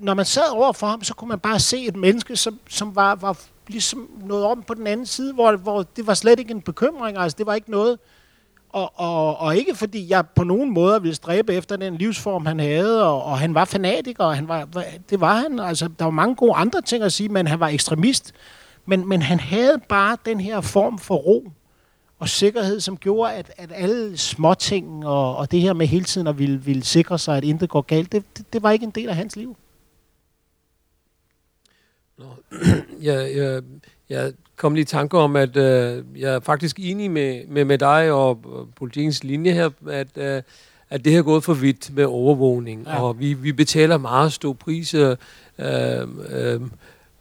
[0.02, 2.96] når man sad over for ham, så kunne man bare se et menneske, som, som
[2.96, 6.52] var, var ligesom noget om på den anden side, hvor, hvor det var slet ikke
[6.52, 8.00] en bekymring, altså det var ikke noget,
[8.70, 12.60] og, og, og ikke fordi jeg på nogen måde ville stræbe efter den livsform, han
[12.60, 14.68] havde, og, og han var fanatiker, og han var,
[15.10, 17.68] det var han, altså der var mange gode andre ting at sige, men han var
[17.68, 18.34] ekstremist,
[18.86, 21.52] men, men han havde bare den her form for ro
[22.20, 26.28] og sikkerhed, som gjorde, at, at alle småting og, og det her med hele tiden
[26.28, 28.92] at ville, ville sikre sig, at intet går galt, det, det, det var ikke en
[28.92, 29.58] del af hans liv.
[32.22, 32.58] Nå,
[33.10, 33.62] jeg, jeg,
[34.10, 37.78] jeg kom lige i tanke om, at øh, jeg er faktisk enig med, med, med
[37.78, 40.42] dig og, og politikens linje her, at, øh,
[40.90, 43.04] at det har gået for vidt med overvågning, ja.
[43.04, 45.16] og vi, vi betaler meget stor priser.
[45.60, 46.62] Øh, øh,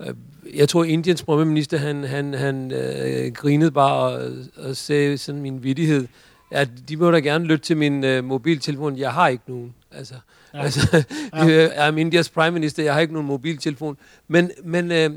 [0.01, 0.14] øh,
[0.55, 5.62] jeg tror, Indiens premierminister, han, han, han øh, grinede bare og, og sagde sådan min
[5.62, 6.09] vidighed,
[6.51, 8.98] at de må da gerne lytte til min øh, mobiltelefon.
[8.98, 9.74] Jeg har ikke nogen.
[9.92, 10.14] Altså,
[10.55, 10.62] Ja.
[10.62, 11.88] Altså, ja.
[11.88, 13.96] I'm Indias prime minister, jeg har ikke nogen mobiltelefon.
[14.28, 15.11] Men, men, øh,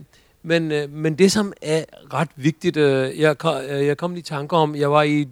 [0.43, 3.35] men, øh, men det, som er ret vigtigt, øh, jeg,
[3.69, 5.27] øh, jeg kom i tanker om, jeg var i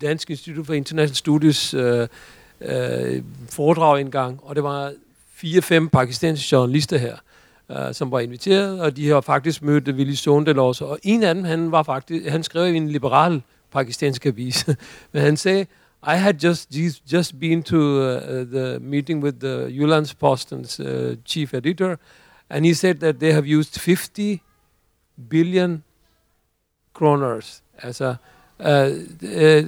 [0.00, 2.08] Dansk Institut for International Studies øh,
[2.60, 4.92] øh, foredrag engang, og det var
[5.34, 7.16] fire-fem pakistanske journalister her,
[7.70, 10.84] øh, som var inviteret, og de har faktisk mødt Willy Sondel også.
[10.84, 13.42] Og en af dem, han, var faktisk, han skrev i en liberal
[13.72, 14.66] pakistansk avis,
[15.12, 15.66] men han sagde,
[16.02, 16.70] I had just
[17.06, 21.98] just been to uh, the meeting with the Jyllands Postens uh, chief editor,
[22.50, 24.40] and he said that they have used 50
[25.28, 25.82] billion
[26.94, 27.62] kroners.
[27.82, 28.14] Altså,
[28.60, 29.62] uh, uh,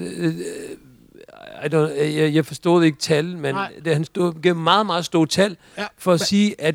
[1.63, 5.29] I don't, jeg, jeg forstod ikke tal, men det, han stod gennem meget, meget stort
[5.29, 6.75] tal ja, for at sige, at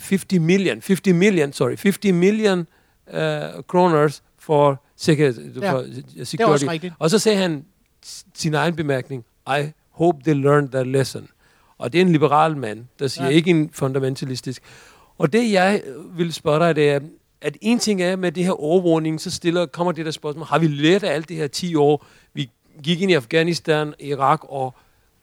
[0.00, 2.66] 50 million, 50 million, sorry, 50 million
[3.06, 3.14] uh,
[3.66, 5.84] kroners for sikkerhed, ja, for
[6.24, 6.64] security.
[6.64, 7.64] Det er og så sagde han
[8.34, 11.28] sin egen bemærkning, I hope they learned their lesson.
[11.78, 13.32] Og det er en liberal mand, der siger ja.
[13.32, 14.62] ikke en fundamentalistisk.
[15.18, 15.82] Og det jeg
[16.16, 17.00] vil spørge dig, det er,
[17.40, 20.58] at en ting er med det her overvågning, så stiller, kommer det der spørgsmål, har
[20.58, 22.06] vi lært af alt det her 10 år?
[22.34, 22.50] Vi
[22.82, 24.74] gik ind i Afghanistan, Irak, og,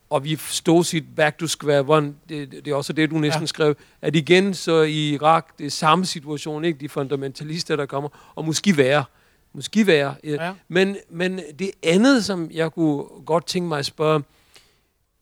[0.09, 2.13] og vi stod sit back to square one.
[2.29, 3.47] Det, det er også det, du næsten ja.
[3.47, 3.75] skrev.
[4.01, 6.79] At igen, så i Irak, det er samme situation, ikke?
[6.79, 9.03] De fundamentalister, der kommer, og måske værre.
[9.53, 10.15] Måske værre.
[10.23, 10.53] Ja.
[10.67, 14.23] Men, men det andet, som jeg kunne godt tænke mig at spørge,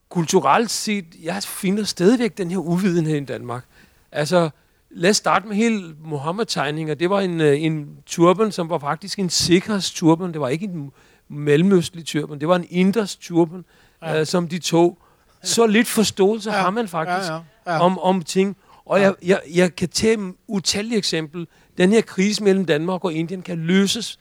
[0.09, 3.65] kulturelt set, jeg finder stadigvæk den her uvidenhed i Danmark.
[4.11, 4.49] Altså,
[4.89, 6.93] lad os starte med hele Mohammed-tegninger.
[6.93, 10.33] Det var en, øh, en turban, som var faktisk en sikkerhedsturban.
[10.33, 10.91] Det var ikke en
[11.29, 12.39] mellemøstlig turban.
[12.39, 13.65] Det var en inders turban,
[14.01, 14.19] ja.
[14.19, 14.97] øh, som de tog.
[15.43, 16.57] Så lidt forståelse ja.
[16.57, 17.41] har man faktisk ja, ja,
[17.73, 17.79] ja.
[17.79, 18.57] Om, om ting.
[18.85, 19.03] Og ja.
[19.03, 21.47] jeg, jeg, jeg kan tage utallige eksempel.
[21.77, 24.19] Den her krise mellem Danmark og Indien kan løses,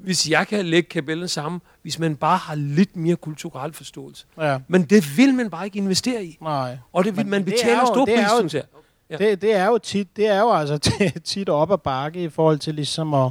[0.00, 4.26] hvis jeg kan lægge kabellen sammen, hvis man bare har lidt mere kulturel forståelse.
[4.40, 4.58] Ja.
[4.68, 6.38] Men det vil man bare ikke investere i.
[6.40, 6.78] Nej.
[6.92, 8.62] Og det vil man betale stor pris, synes jeg.
[9.10, 9.16] Ja.
[9.16, 10.78] Det, det er jo tit, det er jo altså
[11.24, 13.30] tit op ad bakke i forhold til ligesom at...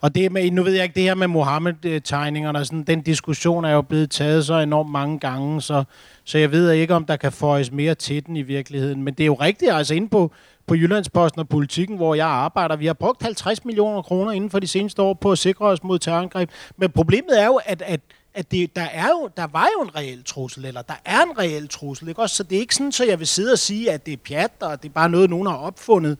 [0.00, 3.70] Og det med, nu ved jeg ikke, det her med Mohammed-tegningerne, sådan, den diskussion er
[3.70, 5.84] jo blevet taget så enormt mange gange, så,
[6.24, 9.02] så jeg ved ikke, om der kan føjes mere til den i virkeligheden.
[9.02, 10.32] Men det er jo rigtigt, altså inde på,
[10.66, 12.76] på Jyllandsposten og politikken, hvor jeg arbejder.
[12.76, 15.82] Vi har brugt 50 millioner kroner inden for de seneste år på at sikre os
[15.82, 16.50] mod terrorangreb.
[16.76, 18.00] Men problemet er jo, at, at
[18.34, 21.38] at det, der, er jo, der var jo en reel trussel, eller der er en
[21.38, 22.08] reel trussel.
[22.08, 22.22] Ikke?
[22.22, 24.16] Også, så det er ikke sådan, at jeg vil sidde og sige, at det er
[24.16, 26.18] pjat, og det er bare noget, nogen har opfundet.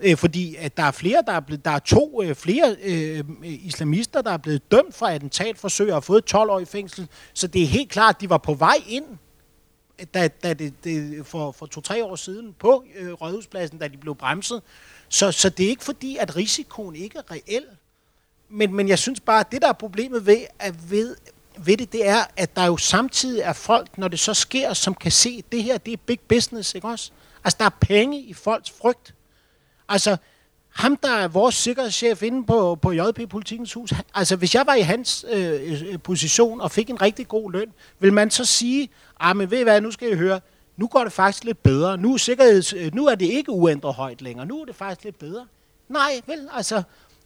[0.00, 3.24] Øh, fordi at der er flere, der er, blevet, der er to øh, flere øh,
[3.42, 7.08] islamister, der er blevet dømt for attentatforsøg og har fået 12 år i fængsel.
[7.34, 9.04] Så det er helt klart, at de var på vej ind
[10.14, 14.14] da, da det, det, for, for to-tre år siden på øh, Rådhuspladsen, da de blev
[14.14, 14.62] bremset.
[15.08, 17.64] Så, så det er ikke fordi, at risikoen ikke er reel.
[18.48, 21.16] Men, men jeg synes bare, at det, der er problemet ved, at ved,
[21.58, 24.94] ved det, det er, at der jo samtidig er folk, når det så sker, som
[24.94, 27.10] kan se, at det her, det er big business, ikke også?
[27.44, 29.14] Altså, der er penge i folks frygt.
[29.88, 30.16] Altså,
[30.70, 34.74] ham, der er vores sikkerhedschef inde på, på JP Politikens Hus, altså hvis jeg var
[34.74, 38.88] i hans øh, øh, position og fik en rigtig god løn, vil man så sige,
[39.20, 40.40] ah, men ved I hvad, nu skal I høre,
[40.76, 41.98] nu går det faktisk lidt bedre.
[41.98, 44.46] Nu, sikkerheds, øh, nu er det ikke uændret højt længere.
[44.46, 45.46] Nu er det faktisk lidt bedre.
[45.88, 46.82] Nej, vel, altså,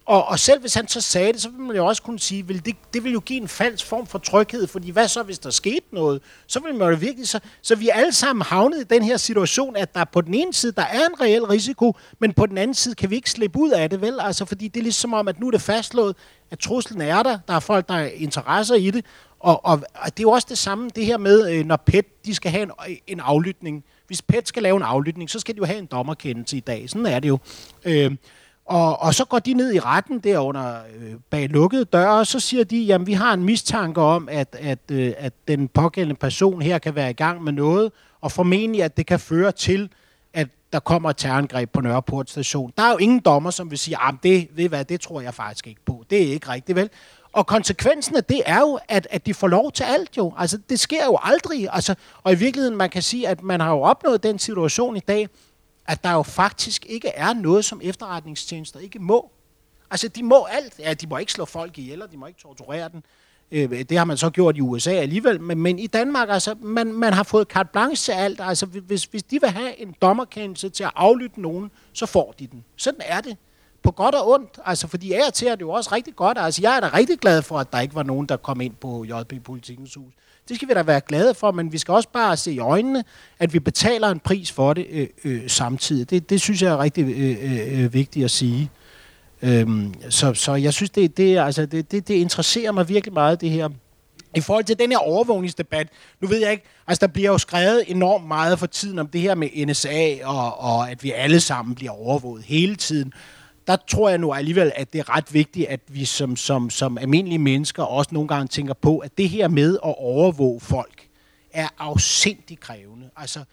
[0.06, 2.46] og, og selv hvis han så sagde det, så ville man jo også kunne sige,
[2.46, 5.38] vil det, det vil jo give en falsk form for tryghed, fordi hvad så, hvis
[5.38, 6.22] der skete noget?
[6.46, 7.28] Så vil man jo virkelig...
[7.28, 10.34] Så, så vi er alle sammen havnet i den her situation, at der på den
[10.34, 13.30] ene side, der er en reel risiko, men på den anden side kan vi ikke
[13.30, 14.20] slippe ud af det, vel?
[14.20, 16.16] Altså, fordi det er ligesom om, at nu er det fastslået,
[16.50, 19.04] at truslen er der, der er folk, der er interesser i det,
[19.40, 22.24] og, og, og det er jo også det samme, det her med, øh, når PET
[22.26, 23.84] de skal have en, øh, en aflytning.
[24.06, 26.90] Hvis PET skal lave en aflytning, så skal de jo have en dommerkendelse i dag.
[26.90, 27.38] Sådan er det jo.
[27.84, 28.10] Øh,
[28.66, 32.40] og, og så går de ned i retten derunder øh, bag lukkede døre, og så
[32.40, 36.62] siger de, jamen vi har en mistanke om, at, at, øh, at den pågældende person
[36.62, 39.88] her kan være i gang med noget, og formentlig, at det kan føre til,
[40.34, 42.72] at der kommer et terrorangreb på Nørreport station.
[42.76, 45.34] Der er jo ingen dommer, som vil sige, at det, ved hvad, det tror jeg
[45.34, 46.04] faktisk ikke på.
[46.10, 46.90] Det er ikke rigtigt, vel?
[47.32, 50.32] Og konsekvensen af det er jo, at, at de får lov til alt jo.
[50.38, 51.68] Altså, det sker jo aldrig.
[51.72, 55.00] Altså, og i virkeligheden, man kan sige, at man har jo opnået den situation i
[55.00, 55.28] dag,
[55.86, 59.30] at der jo faktisk ikke er noget, som efterretningstjenester ikke må.
[59.90, 60.78] Altså, de må alt.
[60.78, 63.02] Ja, de må ikke slå folk ihjel, og de må ikke torturere den.
[63.50, 65.40] Øh, det har man så gjort i USA alligevel.
[65.40, 68.40] Men, men i Danmark, altså, man, man har fået carte blanche til alt.
[68.40, 72.46] Altså, hvis, hvis de vil have en dommerkendelse til at aflytte nogen, så får de
[72.46, 72.64] den.
[72.76, 73.36] Sådan er det.
[73.82, 74.58] På godt og ondt.
[74.64, 76.38] Altså, fordi af og til er det jo også rigtig godt.
[76.38, 78.74] Altså, jeg er da rigtig glad for, at der ikke var nogen, der kom ind
[78.74, 80.12] på JP Politikens Hus.
[80.48, 83.04] Det skal vi da være glade for, men vi skal også bare se i øjnene,
[83.38, 86.10] at vi betaler en pris for det øh, øh, samtidig.
[86.10, 88.70] Det, det synes jeg er rigtig øh, øh, øh vigtigt at sige.
[89.42, 93.40] Øhm, så, så jeg synes, det, det, altså, det, det, det interesserer mig virkelig meget,
[93.40, 93.68] det her.
[94.36, 95.88] I forhold til den her overvågningsdebat,
[96.20, 99.20] nu ved jeg ikke, altså der bliver jo skrevet enormt meget for tiden om det
[99.20, 103.12] her med NSA, og, og at vi alle sammen bliver overvåget hele tiden
[103.66, 106.98] der tror jeg nu alligevel, at det er ret vigtigt, at vi som, som, som
[106.98, 111.08] almindelige mennesker også nogle gange tænker på, at det her med at overvåge folk,
[111.52, 113.10] er afsindig krævende.
[113.16, 113.44] Altså,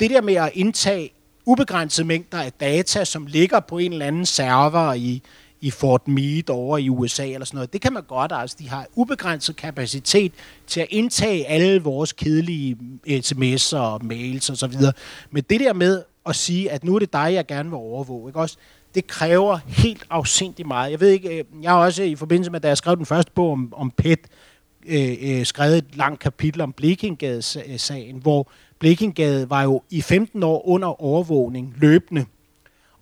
[0.00, 1.10] det der med at indtage
[1.46, 5.22] ubegrænsede mængder af data, som ligger på en eller anden server i,
[5.60, 7.72] i Fort Meade over i USA eller sådan noget.
[7.72, 8.56] Det kan man godt, altså.
[8.60, 10.32] De har ubegrænset kapacitet
[10.66, 12.76] til at indtage alle vores kedelige
[13.08, 14.72] sms'er og mails osv.
[15.30, 18.30] Men det der med at sige, at nu er det dig, jeg gerne vil overvåge,
[18.30, 18.56] ikke også?
[18.96, 20.90] Det kræver helt afsindigt meget.
[20.90, 23.32] Jeg ved ikke, øh, jeg har også i forbindelse med, da jeg skrev den første
[23.32, 24.20] bog om, om PET,
[24.86, 30.42] øh, øh, skrevet et langt kapitel om Blekingade-sagen, øh, hvor Blekingade var jo i 15
[30.42, 32.24] år under overvågning løbende.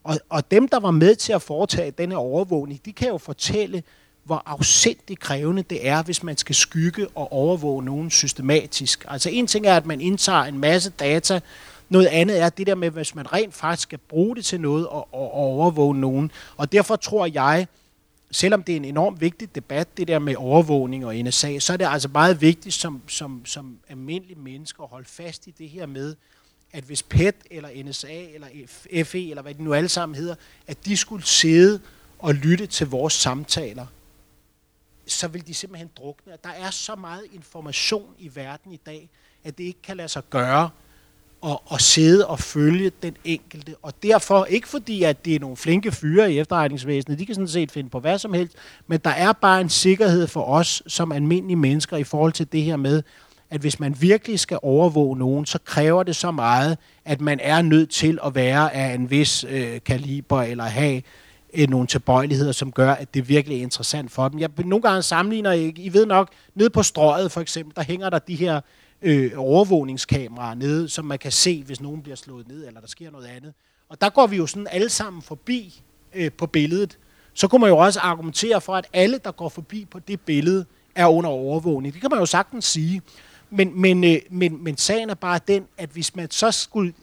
[0.05, 3.83] Og, og dem, der var med til at foretage denne overvågning, de kan jo fortælle,
[4.25, 9.05] hvor afsindigt krævende det er, hvis man skal skygge og overvåge nogen systematisk.
[9.09, 11.41] Altså en ting er, at man indtager en masse data,
[11.95, 14.87] noget andet er det der med, hvis man rent faktisk skal bruge det til noget
[14.87, 16.31] og, og overvåge nogen.
[16.57, 17.67] Og derfor tror jeg,
[18.31, 21.77] selvom det er en enormt vigtig debat, det der med overvågning og NSA, så er
[21.77, 25.87] det altså meget vigtigt som, som, som almindelige mennesker at holde fast i det her
[25.87, 26.17] med,
[26.73, 28.47] at hvis PET eller NSA eller
[29.05, 30.35] FE eller hvad de nu alle sammen hedder,
[30.67, 31.81] at de skulle sidde
[32.19, 33.87] og lytte til vores samtaler,
[35.07, 36.33] så vil de simpelthen drukne.
[36.45, 39.09] Der er så meget information i verden i dag,
[39.45, 40.71] at det ikke kan lade sig gøre
[41.45, 43.75] at, at sidde og følge den enkelte.
[43.83, 47.49] Og derfor, ikke fordi, at det er nogle flinke fyre i efterretningsvæsenet, de kan sådan
[47.49, 48.55] set finde på hvad som helst,
[48.87, 52.63] men der er bare en sikkerhed for os som almindelige mennesker i forhold til det
[52.63, 53.03] her med,
[53.51, 57.63] at hvis man virkelig skal overvåge nogen, så kræver det så meget, at man er
[57.63, 61.03] nødt til at være af en vis øh, kaliber, eller have
[61.55, 64.39] øh, nogle tilbøjeligheder, som gør, at det virkelig er interessant for dem.
[64.39, 68.11] Jeg nogle gange sammenligner, I, I ved nok, nede på strøget for eksempel, der hænger
[68.11, 68.61] der de her
[69.05, 73.11] øh, overvågningskameraer nede, som man kan se, hvis nogen bliver slået ned, eller der sker
[73.11, 73.55] noget andet.
[73.89, 75.83] Og der går vi jo sådan alle sammen forbi
[76.15, 76.99] øh, på billedet.
[77.35, 80.65] Så kunne man jo også argumentere for, at alle, der går forbi på det billede,
[80.95, 81.95] er under overvågning.
[81.95, 83.03] Det kan man jo sagtens sige.
[83.51, 86.95] Men, men, øh, men, men sagen er bare den, at hvis man så skulle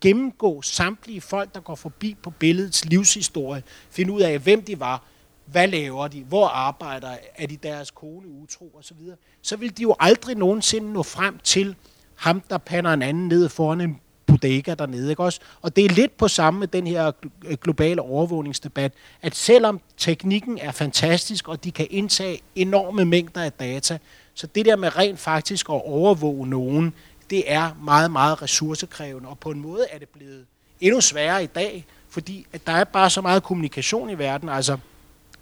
[0.00, 5.04] gennemgå samtlige folk, der går forbi på billedets livshistorie, finde ud af, hvem de var,
[5.52, 6.22] hvad laver de?
[6.22, 7.16] Hvor arbejder?
[7.36, 8.64] Er de deres kone utro?
[8.64, 9.16] Og så videre.
[9.42, 11.76] Så vil de jo aldrig nogensinde nå frem til
[12.14, 15.10] ham, der pander en anden ned foran en bodega dernede.
[15.10, 15.40] Ikke også?
[15.62, 17.12] Og det er lidt på samme med den her
[17.44, 18.92] øh, globale overvågningsdebat,
[19.22, 23.98] at selvom teknikken er fantastisk, og de kan indtage enorme mængder af data,
[24.34, 26.94] så det der med rent faktisk at overvåge nogen,
[27.30, 30.46] det er meget, meget ressourcekrævende, og på en måde er det blevet
[30.80, 34.48] endnu sværere i dag, fordi at der er bare så meget kommunikation i verden.
[34.48, 34.78] Altså,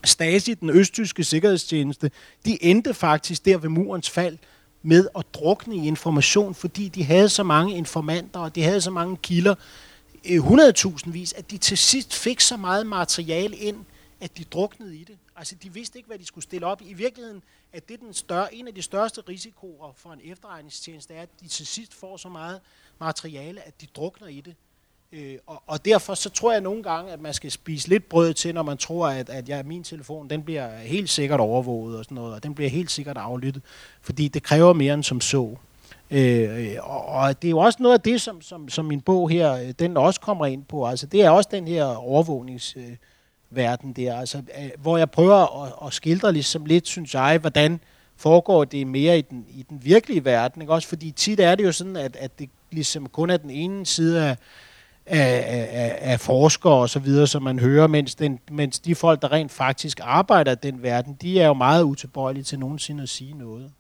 [0.05, 2.11] Stasi, den østtyske sikkerhedstjeneste,
[2.45, 4.39] de endte faktisk der ved murens fald
[4.83, 8.91] med at drukne i information, fordi de havde så mange informanter, og de havde så
[8.91, 9.55] mange kilder,
[10.25, 13.85] øh, 100.000 vis, at de til sidst fik så meget materiale ind,
[14.21, 15.19] at de druknede i det.
[15.37, 16.83] Altså, de vidste ikke, hvad de skulle stille op.
[16.83, 17.43] I virkeligheden
[17.73, 21.49] er det den større, en af de største risikoer for en efterretningstjeneste, er, at de
[21.49, 22.61] til sidst får så meget
[23.01, 24.55] materiale, at de drukner i det.
[25.13, 28.35] Øh, og, og derfor så tror jeg nogle gange, at man skal spise lidt brød
[28.35, 32.05] til, når man tror, at, at ja, min telefon den bliver helt sikkert overvåget og
[32.05, 33.63] sådan noget, og den bliver helt sikkert aflyttet,
[34.03, 35.57] fordi det kræver mere end som så.
[36.11, 39.31] Øh, og, og det er jo også noget af det, som, som, som min bog
[39.31, 40.87] her, øh, den også kommer ind på.
[40.87, 45.73] Altså, det er også den her overvågningsverden øh, der, altså, øh, hvor jeg prøver at,
[45.87, 47.81] at skildre ligesom lidt, synes jeg, hvordan
[48.17, 50.63] foregår det mere i den, i den virkelige verden.
[50.63, 50.73] Ikke?
[50.73, 53.87] Også fordi tit er det jo sådan, at, at det ligesom kun er den ene
[53.87, 54.37] side af,
[55.09, 59.23] af, af, af forskere og så videre, som man hører, mens, den, mens de folk,
[59.23, 63.09] der rent faktisk arbejder i den verden, de er jo meget utilbøjelige til nogensinde at
[63.09, 63.71] sige noget.